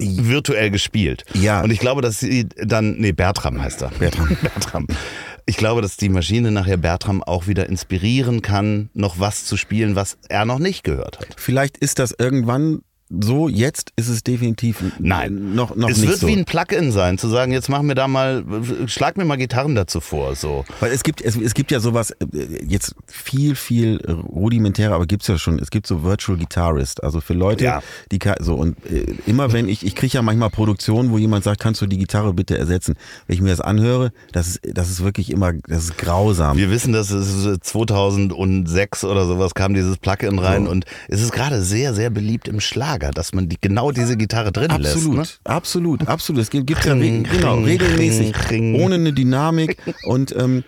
[0.00, 1.24] virtuell gespielt.
[1.34, 1.62] Ja.
[1.62, 3.90] Und ich glaube, dass sie dann, nee, Bertram heißt er.
[3.90, 4.28] Bertram.
[4.42, 4.86] Bertram.
[5.46, 9.96] Ich glaube, dass die Maschine nachher Bertram auch wieder inspirieren kann, noch was zu spielen,
[9.96, 11.28] was er noch nicht gehört hat.
[11.36, 16.20] Vielleicht ist das irgendwann so, jetzt ist es definitiv Nein, noch, noch es nicht wird
[16.20, 16.26] so.
[16.28, 18.44] wie ein Plugin sein, zu sagen, jetzt mach mir da mal,
[18.86, 20.64] schlag mir mal Gitarren dazu vor, so.
[20.78, 25.26] Weil es gibt, es, es gibt ja sowas, äh, jetzt viel, viel rudimentärer, aber gibt's
[25.26, 27.82] ja schon, es gibt so Virtual Guitarist, also für Leute, Ja.
[28.12, 31.60] die so und äh, immer wenn ich, ich kriege ja manchmal Produktionen, wo jemand sagt,
[31.60, 32.94] kannst du die Gitarre bitte ersetzen?
[33.26, 36.56] Wenn ich mir das anhöre, das ist, das ist wirklich immer, das ist grausam.
[36.56, 40.70] Wir wissen, dass es 2006 oder sowas kam dieses Plugin rein So.
[40.70, 42.60] und es ist gerade sehr, sehr beliebt im
[43.00, 45.40] Schlager, dass man die, genau diese Gitarre drin Absolut, lässt.
[45.44, 45.50] Ne?
[45.50, 46.42] absolut, absolut.
[46.42, 48.80] Es gibt, gibt ja re Kring, genau, regelmäßig, kring.
[48.80, 50.64] ohne eine Dynamik und ähm,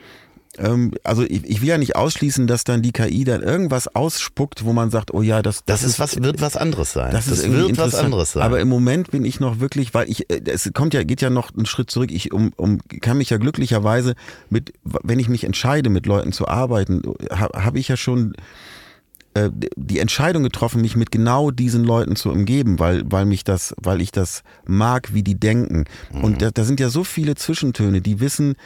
[0.59, 4.65] ähm, also ich, ich will ja nicht ausschließen, dass dann die KI dann irgendwas ausspuckt,
[4.65, 7.11] wo man sagt, oh ja, das, Das, ist was, wird was anderes sein.
[7.11, 8.43] Das, ist irgendwie wird was anderes sein.
[8.43, 11.31] Aber im Moment bin ich noch wirklich, weil ich, äh, es kommt ja, geht ja
[11.31, 12.11] noch einen Schritt zurück.
[12.11, 14.15] Ich um, um, kann mich ja glücklicherweise
[14.51, 18.35] mit, wenn ich mich entscheide, mit Leuten zu arbeiten, habe hab ich ja schon
[19.35, 23.75] äh, die Entscheidung getroffen, mich mit genau diesen Leuten zu umgeben, weil, weil mich das,
[23.81, 25.85] weil ich das mag, wie die denken.
[26.13, 28.57] Und da, da sind ja so viele Zwischentöne, die wissen,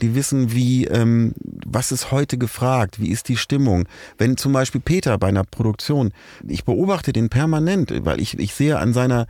[0.00, 1.34] die wissen, wie, ähm,
[1.66, 3.86] was ist heute gefragt, wie ist die Stimmung.
[4.18, 6.12] Wenn zum Beispiel Peter bei einer Produktion,
[6.46, 9.26] ich beobachte den permanent, weil ich, ich sehe an seiner,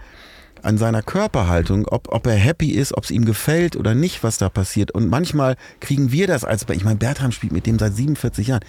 [0.64, 4.38] an seiner Körperhaltung, ob, ob er happy ist, ob es ihm gefällt oder nicht, was
[4.38, 4.90] da passiert.
[4.90, 8.64] Und manchmal kriegen wir das als, ich meine, Bertram spielt mit dem seit 47 Jahren.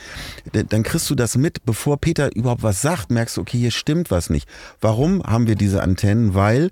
[0.53, 3.71] Da- Dann kriegst du das mit, bevor Peter überhaupt was sagt, merkst du, okay, hier
[3.71, 4.47] stimmt was nicht.
[4.81, 6.33] Warum haben wir diese Antennen?
[6.33, 6.69] Weil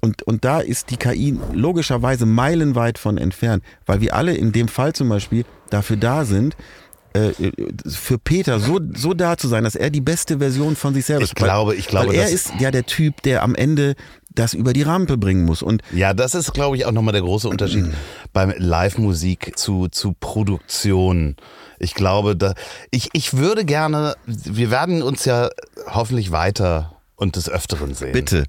[0.00, 4.68] und, und da ist die KI logischerweise meilenweit von entfernt, weil wir alle in dem
[4.68, 6.56] Fall zum Beispiel dafür da sind,
[7.14, 7.30] äh,
[7.88, 11.24] für Peter so, so da zu sein, dass er die beste Version von sich selbst
[11.30, 13.96] Ich glaube- ich glaube, weil er ist ja der Typ, der am Ende
[14.38, 15.62] das über die Rampe bringen muss.
[15.62, 17.86] Und Ja, das ist, glaube ich, auch nochmal der große Unterschied
[18.32, 21.36] beim Live-Musik zu, zu Produktion.
[21.78, 22.54] Ich glaube, da,
[22.90, 25.48] ich, ich würde gerne, wir werden uns ja
[25.86, 28.12] hoffentlich weiter und des Öfteren sehen.
[28.12, 28.44] Bitte.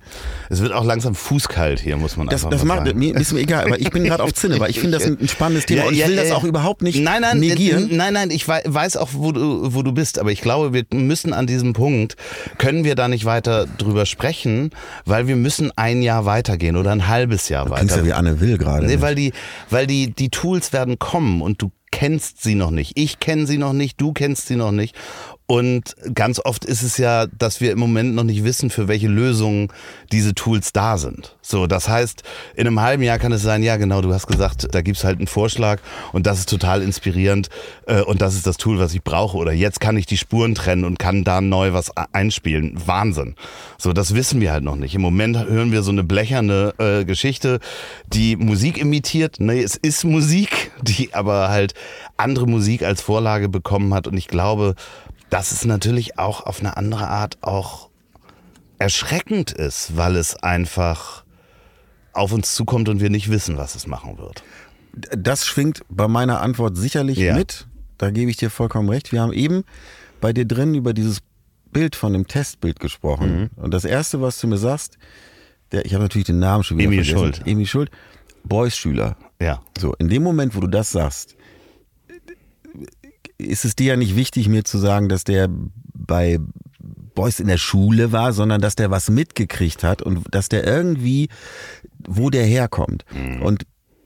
[0.49, 2.99] Es wird auch langsam fußkalt hier, muss man das, einfach das mal macht sagen.
[2.99, 5.27] mir ist mir egal, aber ich bin gerade auf Zinne, weil ich finde das ein,
[5.27, 6.35] spannendes Thema Ja, und ich ja, will das ja.
[6.35, 7.89] auch überhaupt nicht nein, nein, negieren.
[7.91, 10.85] Nein, nein, ich wei- weiß auch, wo du, wo du bist, aber ich glaube, wir
[10.93, 12.15] müssen an diesem Punkt,
[12.59, 14.69] können wir da nicht weiter drüber sprechen,
[15.03, 18.01] weil wir müssen ein Jahr weitergehen oder ein halbes Jahr Klingst weiter.
[18.01, 18.85] ja wie Anne Will gerade.
[18.85, 19.01] Nee, ne?
[19.01, 19.33] weil die,
[19.71, 22.91] weil die, die Tools werden kommen und du kennst sie noch nicht.
[22.99, 24.95] Ich kenne sie noch nicht, du kennst sie noch nicht.
[25.51, 29.07] Und ganz oft ist es ja, dass wir im Moment noch nicht wissen, für welche
[29.07, 29.69] Lösungen
[30.11, 31.35] diese Tools da sind.
[31.41, 32.21] So, das heißt,
[32.55, 35.17] in einem halben Jahr kann es sein, ja genau, du hast gesagt, da gibt's halt
[35.17, 35.79] einen Vorschlag
[36.13, 37.49] und das ist total inspirierend
[37.87, 39.37] äh, und das ist das Tool, was ich brauche.
[39.37, 42.79] Oder jetzt kann ich die Spuren trennen und kann da neu was einspielen.
[42.85, 43.33] Wahnsinn.
[43.79, 44.93] So, das wissen wir halt noch nicht.
[44.93, 47.59] Im Moment hören wir so eine blecherne äh, Geschichte,
[48.05, 49.37] die Musik imitiert.
[49.39, 51.73] Nee, es ist Musik, die aber halt
[52.17, 54.05] andere Musik als Vorlage bekommen hat.
[54.05, 54.75] Und ich glaube,
[55.29, 57.89] dass es natürlich auch auf eine andere Art auch
[58.77, 61.23] erschreckend ist, weil es einfach
[62.13, 64.43] auf uns zukommt und wir nicht wissen, was es machen wird.
[64.93, 67.35] Das schwingt bei meiner Antwort sicherlich Ja.
[67.35, 67.67] mit.
[67.97, 69.11] Da gebe ich dir vollkommen recht.
[69.11, 69.63] Wir haben eben
[70.21, 71.19] bei dir drin über dieses
[71.71, 73.49] Bild von dem Testbild gesprochen.
[73.55, 73.63] Mhm.
[73.63, 74.97] Und das erste, was du mir sagst,
[75.71, 77.33] der, ich habe natürlich den Namen schon wieder Emil vergessen.
[77.35, 77.47] Schuld.
[77.47, 77.91] Emil Schuld.
[78.43, 79.17] Boys-Schüler.
[79.39, 79.61] Ja.
[79.77, 81.35] So, in dem Moment, wo du das sagst,
[83.39, 85.49] ist es dir ja nicht wichtig, mir zu sagen, dass der
[85.93, 86.39] bei
[87.15, 91.29] Boys in der Schule war, sondern dass der was mitgekriegt hat und dass der irgendwie,
[92.07, 93.05] wo der herkommt.
[93.41, 93.63] Und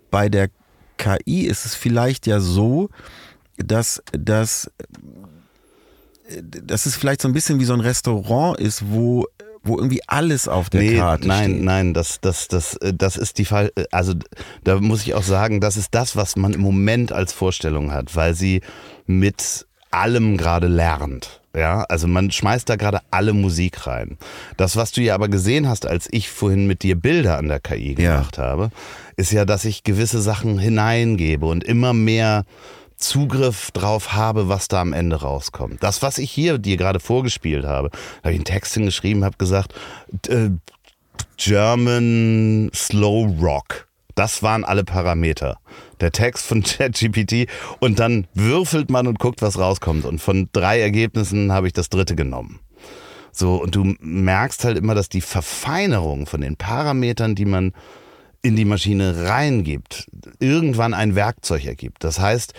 [0.10, 0.50] bei der
[0.98, 2.90] KI ist es vielleicht ja so,
[3.58, 4.72] dass, dass,
[6.42, 9.28] dass es vielleicht so ein bisschen wie so ein Restaurant ist, wo,
[9.64, 11.64] wo irgendwie alles auf der nee, Karte nein, steht.
[11.64, 13.72] nein, das, das, das, äh, das ist die Fall.
[13.76, 14.14] äh, Also
[14.64, 18.16] da muss ich auch sagen, das ist das, was man im Moment als Vorstellung hat,
[18.16, 18.62] weil sie
[19.06, 21.40] mit allem gerade lernt.
[21.56, 24.18] Ja, also man schmeißt da gerade alle Musik rein.
[24.58, 27.60] Das, was du ja aber gesehen hast, als ich vorhin mit dir Bilder an der
[27.60, 28.16] KI Ja.
[28.18, 28.72] gemacht habe,
[29.18, 32.46] ist ja, dass ich gewisse Sachen hineingebe und immer mehr
[33.04, 35.84] Zugriff drauf habe, was da am Ende rauskommt.
[35.84, 37.90] Das, was ich hier dir gerade vorgespielt habe,
[38.24, 39.74] habe ich einen Text hingeschrieben, habe gesagt,
[40.28, 40.50] äh,
[41.38, 43.88] German Slow Rock.
[44.16, 45.58] Das waren alle Parameter.
[46.00, 47.48] Der Text von ChatGPT
[47.80, 50.06] und dann würfelt man und guckt, was rauskommt.
[50.06, 52.60] Und von drei Ergebnissen habe ich das dritte genommen.
[53.32, 57.74] So, und du merkst halt immer, dass die Verfeinerung von den Parametern, die man
[58.44, 60.08] in die Maschine reingibt,
[60.40, 62.04] irgendwann ein Werkzeug ergibt.
[62.04, 62.54] Das heißt,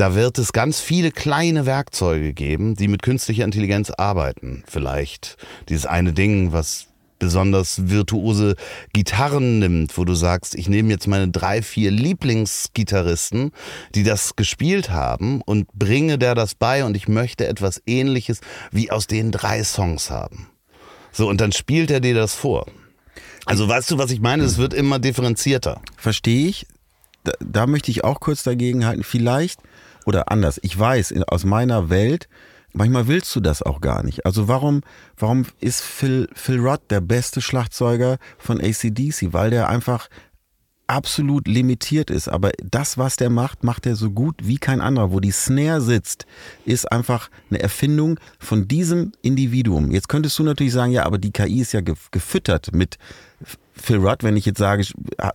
[0.00, 4.64] da wird es ganz viele kleine Werkzeuge geben, die mit künstlicher Intelligenz arbeiten.
[4.66, 5.36] Vielleicht
[5.68, 6.86] dieses eine Ding, was
[7.18, 8.56] besonders virtuose
[8.94, 13.52] Gitarren nimmt, wo du sagst, ich nehme jetzt meine drei, vier Lieblingsgitarristen,
[13.94, 18.40] die das gespielt haben und bringe der das bei und ich möchte etwas ähnliches
[18.72, 20.48] wie aus den drei Songs haben.
[21.12, 22.64] So, und dann spielt er dir das vor.
[23.44, 24.44] Also weißt du, was ich meine?
[24.44, 25.82] Es wird immer differenzierter.
[25.98, 26.66] Verstehe ich.
[27.24, 29.04] Da, da möchte ich auch kurz dagegen halten.
[29.04, 29.60] Vielleicht,
[30.06, 32.28] oder anders, ich weiß, aus meiner Welt,
[32.72, 34.24] manchmal willst du das auch gar nicht.
[34.26, 34.82] Also warum,
[35.16, 39.32] warum ist Phil, Phil Rudd der beste Schlagzeuger von ACDC?
[39.32, 40.08] Weil der einfach
[40.86, 42.28] absolut limitiert ist.
[42.28, 45.12] Aber das, was der macht, macht er so gut wie kein anderer.
[45.12, 46.26] Wo die Snare sitzt,
[46.64, 49.92] ist einfach eine Erfindung von diesem Individuum.
[49.92, 52.98] Jetzt könntest du natürlich sagen, ja, aber die KI ist ja gef- gefüttert mit
[53.80, 54.84] Phil Rudd, wenn ich jetzt sage,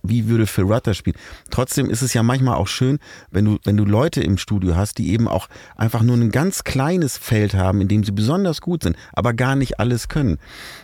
[0.02, 1.16] wie würde Phil Rudd das spielen?
[1.50, 2.98] Trotzdem ist es ja manchmal auch schön,
[3.30, 6.64] wenn du, wenn du Leute im Studio hast, die eben auch einfach nur ein ganz
[6.64, 10.38] kleines Feld haben, in dem sie besonders gut sind, aber gar nicht alles können.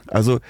[0.09, 0.41] Also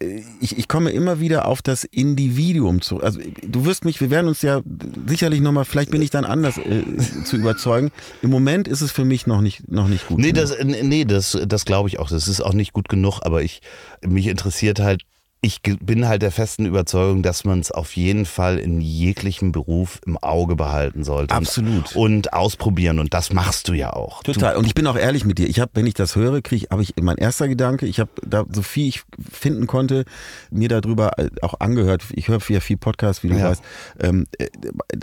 [0.00, 3.04] äh, ich, ich komme immer wieder auf das Individuum zurück.
[3.04, 4.60] Also du wirst mich, wir werden uns ja
[5.06, 6.84] sicherlich nochmal, vielleicht bin ich dann anders äh,
[7.24, 7.90] zu überzeugen.
[8.22, 10.18] Im Moment ist es für mich noch nicht, noch nicht gut.
[10.18, 10.48] Nee, genug.
[10.48, 12.08] das, nee, das, das glaube ich auch.
[12.08, 13.60] Das ist auch nicht gut genug, aber ich,
[14.06, 15.02] mich interessiert halt,
[15.42, 19.98] ich bin halt der festen Überzeugung, dass man es auf jeden Fall in jeglichem Beruf
[20.04, 21.34] im Auge behalten sollte.
[21.34, 21.96] Absolut.
[21.96, 22.98] Und, ausprobieren.
[22.98, 24.22] Und das machst du ja auch.
[24.22, 24.56] Total.
[24.56, 25.48] Und ich bin auch ehrlich mit dir.
[25.48, 27.86] Ich habe, wenn ich das höre, kriege habe ich mein erster Gedanke.
[27.86, 30.04] Ich habe da so viel ich finden konnte,
[30.50, 32.04] mir darüber äh, auch angehört.
[32.12, 33.48] Ich höre ja viel Podcast, wie du Ja.
[33.50, 33.62] weißt.
[34.00, 34.48] Ähm, äh,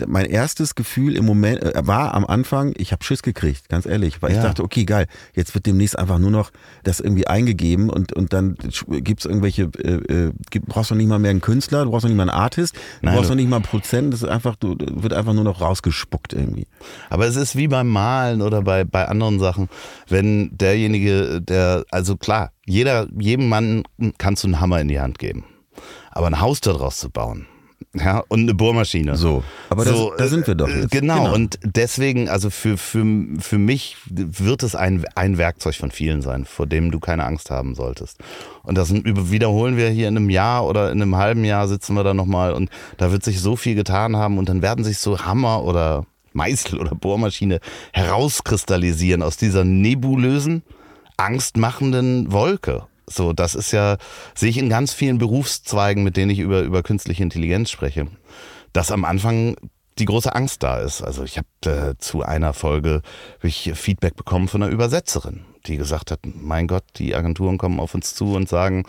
[0.06, 4.22] mein erstes Gefühl im Moment äh, war am Anfang, ich habe Schiss gekriegt, ganz ehrlich,
[4.22, 4.44] weil ich Ja.
[4.44, 6.52] dachte, okay, geil, jetzt wird demnächst einfach nur noch
[6.84, 8.56] das irgendwie eingegeben und und dann
[8.88, 12.16] gibt's irgendwelche, äh, äh, brauchst du nicht mal mehr einen Künstler, du brauchst noch nicht
[12.16, 14.12] mal einen Artist, du Nein, brauchst du- noch nicht mal einen Prozent.
[14.12, 16.66] Das ist einfach, du wird einfach nur noch rausgespuckt irgendwie.
[17.10, 19.68] Aber es ist wie beim Malen oder bei, bei anderen Sachen,
[20.08, 23.84] wenn derjenige, der, also klar, jeder, jedem Mann
[24.18, 25.44] kannst du einen Hammer in die Hand geben.
[26.10, 27.46] Aber ein Haus daraus zu bauen,
[27.94, 29.16] ja, und eine Bohrmaschine.
[29.16, 29.42] So.
[29.70, 30.90] Aber das- da sind wir doch äh, jetzt.
[30.90, 31.22] Genau.
[31.24, 31.34] Genau.
[31.34, 33.04] Und deswegen, also für, für,
[33.38, 37.50] für mich wird es ein, ein Werkzeug von vielen sein, vor dem du keine Angst
[37.50, 38.18] haben solltest.
[38.62, 42.04] Und das wiederholen wir hier in einem Jahr oder in einem halben Jahr sitzen wir
[42.04, 42.68] da nochmal und
[42.98, 46.04] da wird sich so viel getan haben und dann werden sich so Hammer oder
[46.34, 47.58] Meißel oder Bohrmaschine
[47.92, 50.62] herauskristallisieren aus dieser nebulösen,
[51.16, 52.86] angstmachenden Wolke.
[53.10, 53.96] So, das ist ja,
[54.34, 58.06] sehe ich in ganz vielen Berufszweigen, mit denen ich über, über künstliche Intelligenz spreche.
[58.72, 59.56] Dass am Anfang
[59.98, 61.02] die große Angst da ist.
[61.02, 63.02] Also ich habe äh, zu einer Folge
[63.42, 67.94] ich Feedback bekommen von einer Übersetzerin, die gesagt hat, mein Gott, die Agenturen kommen auf
[67.94, 68.84] uns zu und sagen,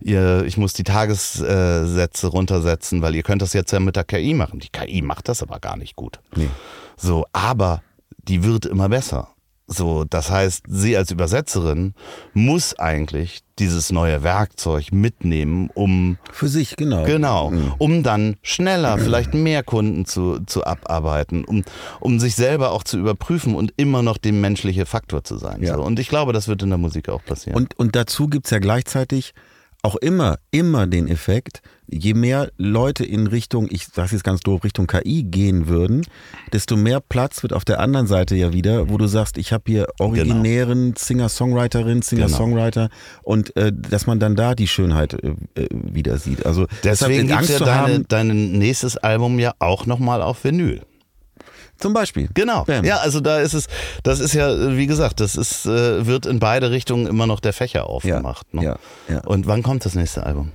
[0.00, 4.34] ihr, ich muss die Tagessätze runtersetzen, weil ihr könnt das jetzt ja mit der KI
[4.34, 4.60] machen.
[4.60, 6.20] Die KI macht das aber gar nicht gut.
[6.34, 6.48] Nee.
[6.96, 7.82] So, aber
[8.16, 9.28] die wird immer besser.
[9.70, 11.92] So, das heißt, sie als Übersetzerin
[12.32, 17.04] muss eigentlich dieses neue Werkzeug mitnehmen, um Für sich, genau.
[17.04, 17.74] Genau, Mhm.
[17.76, 21.64] um dann schneller vielleicht mehr Kunden zu, zu abarbeiten, um,
[22.00, 25.62] um sich selber auch zu überprüfen und immer noch dem menschliche Faktor zu sein.
[25.62, 25.74] Ja.
[25.74, 25.82] So.
[25.82, 27.56] Und ich glaube, das wird in der Musik auch passieren.
[27.56, 29.34] Und, und dazu gibt's ja gleichzeitig
[29.82, 34.64] auch immer, immer den Effekt, je mehr Leute in Richtung, ich sage jetzt ganz doof,
[34.64, 36.04] Richtung KI gehen würden,
[36.52, 39.64] desto mehr Platz wird auf der anderen Seite ja wieder, wo du sagst, ich habe
[39.66, 42.90] hier originären Singer-Songwriterinnen, Singer-Songwriter
[43.22, 46.44] und äh, dass man dann da die Schönheit äh, äh, wieder sieht.
[46.44, 50.82] Also Deswegen gibt's ja deine, haben, dein nächstes Album ja auch nochmal auf Vinyl.
[51.78, 52.28] Zum Beispiel.
[52.34, 52.64] Genau.
[52.64, 52.84] Bam.
[52.84, 53.66] Ja, also da ist es,
[54.02, 57.52] das ist ja, wie gesagt, das ist, äh, wird in beide Richtungen immer noch der
[57.52, 58.52] Fächer aufgemacht.
[58.52, 58.64] ne?
[58.64, 58.76] ja,
[59.08, 59.20] ja.
[59.20, 60.52] Und wann kommt das nächste Album?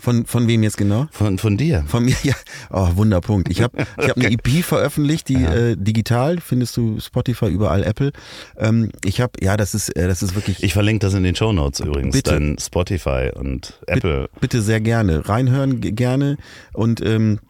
[0.00, 1.08] Von, von wem jetzt genau?
[1.12, 1.84] Von, von dir?
[1.86, 2.32] Von mir, ja.
[2.70, 3.50] Oh, Wunderpunkt.
[3.50, 8.12] Ich habe ich hab eine EP veröffentlicht, die äh, digital, findest du Spotify, überall Apple.
[8.56, 10.62] Ähm, ich habe, ja, das ist, äh, das ist wirklich.
[10.62, 12.30] Ich verlinke das in den Shownotes übrigens, Bitte.
[12.30, 14.30] dein Spotify und Apple.
[14.40, 15.28] Bitte sehr gerne.
[15.28, 16.38] Reinhören gerne
[16.72, 17.40] und ähm,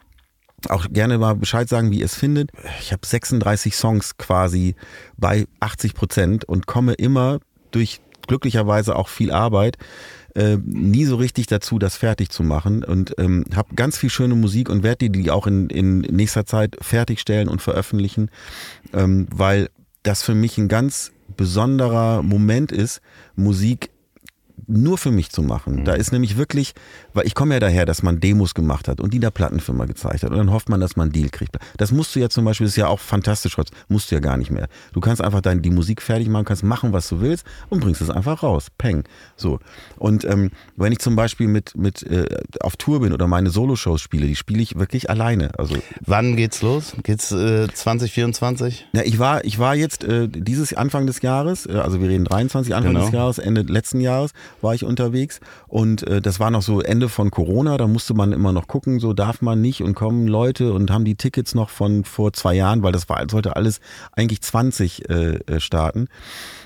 [0.69, 2.51] auch gerne mal Bescheid sagen, wie ihr es findet.
[2.79, 4.75] Ich habe 36 Songs quasi
[5.17, 7.39] bei 80 Prozent und komme immer
[7.71, 9.77] durch glücklicherweise auch viel Arbeit
[10.35, 14.35] äh, nie so richtig dazu, das fertig zu machen und ähm, habe ganz viel schöne
[14.35, 18.29] Musik und werde die, die auch in, in nächster Zeit fertigstellen und veröffentlichen,
[18.93, 19.69] ähm, weil
[20.03, 23.01] das für mich ein ganz besonderer Moment ist,
[23.35, 23.90] Musik
[24.67, 25.85] nur für mich zu machen.
[25.85, 26.73] Da ist nämlich wirklich,
[27.13, 30.23] weil ich komme ja daher, dass man Demos gemacht hat und die der Plattenfirma gezeigt
[30.23, 31.57] hat und dann hofft man, dass man einen Deal kriegt.
[31.77, 33.55] Das musst du ja zum Beispiel, das ist ja auch fantastisch,
[33.89, 34.67] musst du ja gar nicht mehr.
[34.93, 38.01] Du kannst einfach deine, die Musik fertig machen, kannst machen, was du willst und bringst
[38.01, 38.67] es einfach raus.
[38.77, 39.03] Peng.
[39.35, 39.59] So.
[39.97, 42.25] Und ähm, wenn ich zum Beispiel mit, mit äh,
[42.59, 45.51] auf Tour bin oder meine Soloshows spiele, die spiele ich wirklich alleine.
[45.57, 46.95] Also Wann geht's los?
[47.03, 48.87] Geht's äh, 2024?
[48.93, 52.25] Na, ich war, ich war jetzt äh, dieses Anfang des Jahres, äh, also wir reden
[52.25, 53.05] 23, Anfang Genau.
[53.05, 54.31] des Jahres, Ende letzten Jahres
[54.61, 58.31] war ich unterwegs und äh, das war noch so Ende von Corona, da musste man
[58.31, 61.69] immer noch gucken, so darf man nicht und kommen Leute und haben die Tickets noch
[61.69, 63.79] von vor zwei Jahren, weil das war, sollte alles
[64.13, 66.07] eigentlich 20 äh, äh, starten.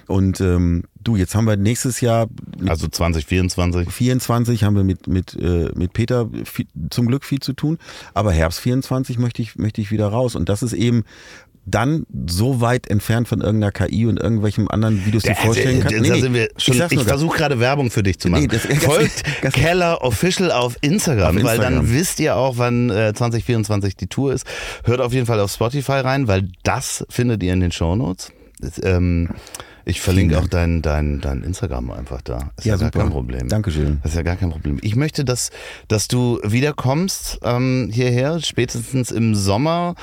[0.08, 2.28] Und ähm, du, jetzt haben wir nächstes Jahr
[2.68, 3.92] Also 2024?
[3.92, 7.80] 24 haben wir mit, mit, äh, mit Peter viel, zum Glück viel zu tun.
[8.14, 10.36] Aber Herbst 24 möchte ich, möchte ich wieder raus.
[10.36, 11.04] Und das ist eben
[11.66, 15.82] dann so weit entfernt von irgendeiner KI und irgendwelchem anderen, wie du es dir vorstellen
[15.82, 16.64] kannst.
[16.64, 17.08] Schon, sag's ich grad.
[17.08, 18.44] versuche gerade Werbung für dich zu machen.
[18.44, 21.92] Nee, das- Folgt ganz- Keller Official auf Instagram, Auf weil dann Instagram.
[21.94, 24.46] wisst ihr auch, wann äh, 2024 die Tour ist.
[24.84, 28.32] Hört auf jeden Fall auf Spotify rein, weil das findet ihr in den Shownotes.
[28.60, 29.30] Das, ähm,
[29.88, 32.52] ich verlinke auch dein, dein, dein Instagram einfach da.
[32.58, 33.00] Ist ja, Ja, gar super.
[33.00, 33.48] kein Problem.
[33.50, 34.00] Dankeschön.
[34.04, 34.80] Das ist ja gar kein Problem.
[34.82, 35.52] Ich möchte, dass,
[35.88, 39.96] dass du wiederkommst ähm, hierher, spätestens im Sommer.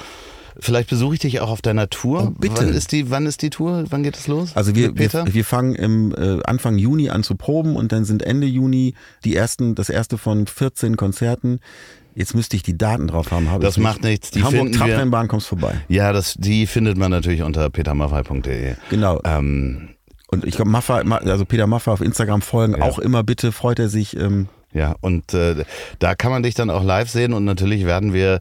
[0.59, 2.23] Vielleicht besuche ich dich auch auf deiner Tour.
[2.29, 2.57] Oh, bitte.
[2.67, 3.85] Wann ist die, wann ist die Tour?
[3.91, 4.53] Wann geht es los?
[4.57, 5.27] Also wir, Peter?
[5.27, 8.95] wir, wir fangen im äh, Anfang Juni an zu proben und dann sind Ende Juni
[9.25, 11.61] die ersten, das erste von 14 Konzerten.
[12.15, 13.51] Jetzt müsste ich die Daten drauf haben.
[13.51, 15.81] Habe Das macht nichts, die Hamburg Trabrennbahn kommst vorbei.
[15.89, 18.75] Ja, das, die findet man natürlich unter petermaffei.de.
[18.91, 19.21] Genau.
[19.25, 19.89] Ähm,
[20.29, 22.83] Und ich glaube, Maffa, Ma- also Peter Maffa auf Instagram folgen, Ja.
[22.83, 24.15] auch immer bitte, freut er sich.
[24.17, 25.65] Ähm, ja, und äh,
[25.99, 28.41] da kann man dich dann auch live sehen und natürlich werden wir,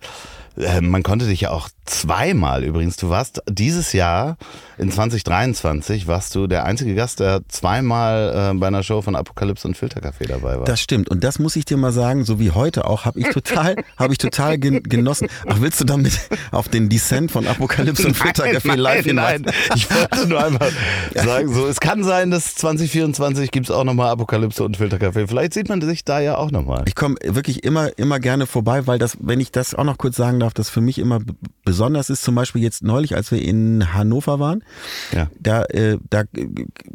[0.58, 4.38] äh, man konnte dich ja auch zweimal übrigens, du warst dieses Jahr
[4.78, 9.68] in 2023, warst du der einzige Gast, der zweimal äh, bei einer Show von Apokalypse
[9.68, 10.66] und Filtercafé dabei war.
[10.66, 11.10] Das stimmt.
[11.10, 14.14] Und das muss ich dir mal sagen, so wie heute auch, habe ich total, habe
[14.14, 15.28] ich total gen genossen.
[15.48, 16.20] Ach, willst du damit
[16.52, 19.46] auf den Descent von Apokalypse und Filtercafé live nein, hinweisen?
[19.46, 19.54] nein.
[19.76, 20.72] Ich wollte nur einfach
[21.14, 25.28] sagen, so, es kann sein, dass 2024 gibt es auch nochmal Apokalypse und Filtercafé.
[25.28, 26.84] Vielleicht sieht man sich da ja auch nochmal.
[26.88, 30.16] Ich komme wirklich immer, immer gerne vorbei, weil das, wenn ich das auch noch kurz
[30.16, 31.20] sagen darf, das für mich immer
[31.66, 32.24] besonders ist.
[32.24, 34.64] Zum Beispiel jetzt neulich, als wir in Hannover waren,
[35.12, 35.30] Ja.
[35.40, 36.48] da, äh, da äh,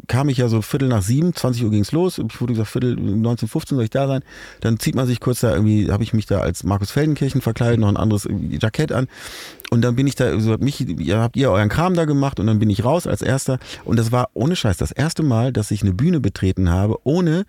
[0.07, 2.17] kam ich ja so Viertel nach sieben, 20 Uhr ging's los.
[2.17, 4.21] Ich wurde gesagt, Viertel 19, 15 soll ich da sein.
[4.61, 7.79] Dann zieht man sich kurz da irgendwie, habe ich mich da als Markus Feldenkirchen verkleidet,
[7.79, 9.07] noch ein anderes irgendwie Jackett an.
[9.69, 12.47] Und dann bin ich da, so mich, ja, habt ihr euren Kram da gemacht und
[12.47, 13.59] dann bin ich raus als erster.
[13.83, 17.45] Und das war ohne Scheiß das erste Mal, dass ich eine Bühne betreten habe, ohne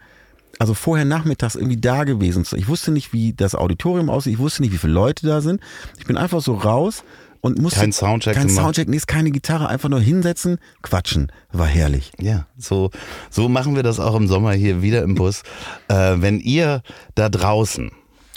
[0.58, 2.44] also vorher nachmittags irgendwie da gewesen.
[2.44, 4.34] zu- Ich wusste nicht, wie das Auditorium aussieht.
[4.34, 5.60] Ich wusste nicht, wie viele Leute da sind.
[5.98, 7.04] Ich bin einfach so raus
[7.40, 8.48] und musste Kein Soundcheck kein.
[8.48, 11.30] Soundcheck, nichts, keine Gitarre, einfach nur hinsetzen, quatschen.
[11.52, 12.10] War herrlich.
[12.20, 12.90] Ja, so,
[13.30, 15.42] so machen wir das auch im Sommer hier wieder im Bus.
[15.88, 16.82] Äh, wenn ihr
[17.14, 17.92] da draußen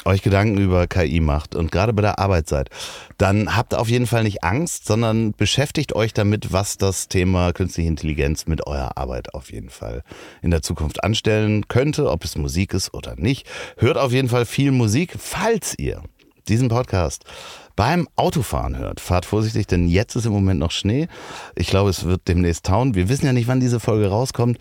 [0.06, 2.70] euch Gedanken über KI macht und gerade bei der Arbeit seid,
[3.18, 7.90] dann habt auf jeden Fall nicht Angst, sondern beschäftigt euch damit, was das Thema künstliche
[7.90, 10.04] Intelligenz mit eurer Arbeit auf jeden Fall
[10.42, 13.48] in der Zukunft anstellen könnte, ob es Musik ist oder nicht.
[13.78, 16.02] Hört auf jeden Fall viel Musik, falls ihr
[16.48, 17.24] diesen Podcast
[17.76, 19.00] beim Autofahren hört.
[19.00, 21.08] Fahrt vorsichtig, denn jetzt ist im Moment noch Schnee.
[21.56, 22.96] Ich glaube, es wird demnächst tauen.
[22.96, 24.58] Wir wissen ja nicht, wann diese Folge rauskommt.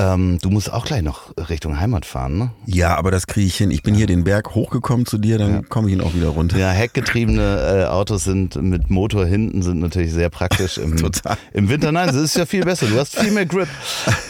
[0.00, 2.50] Ähm, du musst auch gleich noch Richtung Heimat fahren, ne?
[2.66, 3.70] Ja, aber das kriege ich hin.
[3.70, 5.62] Ich bin hier den Berg hochgekommen zu dir, dann Ja.
[5.62, 6.58] komme ich ihn auch wieder runter.
[6.58, 11.36] Ja, heckgetriebene äh, Autos sind mit Motor hinten sind natürlich sehr praktisch im, Total.
[11.52, 11.92] im Winter.
[11.92, 12.86] Nein, das ist ja viel besser.
[12.86, 13.68] Du hast viel mehr Grip.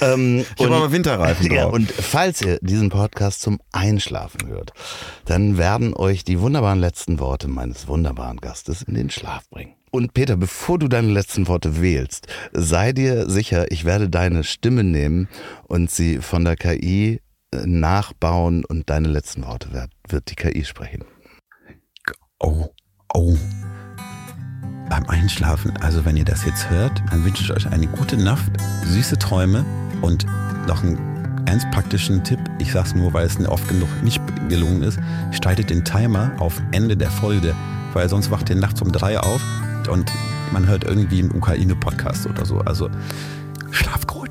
[0.00, 1.72] Ähm, Ich habe aber Winterreifen Ja, drauf.
[1.72, 4.72] und falls ihr diesen Podcast zum Einschlafen hört,
[5.24, 9.74] dann werden euch die wunderbaren letzten Worte meines wunderbaren Gastes in den Schlaf bringen.
[9.90, 14.82] Und Peter, bevor du deine letzten Worte wählst, sei dir sicher, ich werde deine Stimme
[14.82, 15.28] nehmen
[15.68, 17.20] und sie von der KI
[17.52, 21.04] äh, nachbauen und deine letzten Worte wird, wird die KI sprechen.
[22.40, 22.68] Oh,
[23.14, 23.36] oh.
[24.90, 28.52] Beim Einschlafen, also wenn ihr das jetzt hört, dann wünsche ich euch eine gute Nacht,
[28.84, 29.64] süße Träume
[30.02, 30.26] und
[30.66, 32.40] noch einen ganz praktischen Tipp.
[32.58, 34.98] Ich sag's nur, weil es mir oft genug nicht gelungen ist.
[35.30, 37.54] Schaltet den Timer auf Ende der Folge,
[37.94, 39.42] weil sonst wacht ihr nachts um drei auf
[39.88, 40.10] und
[40.52, 42.58] man hört irgendwie einen Ukraine-Podcast oder so.
[42.58, 42.90] Also
[43.70, 44.30] schlaf gut.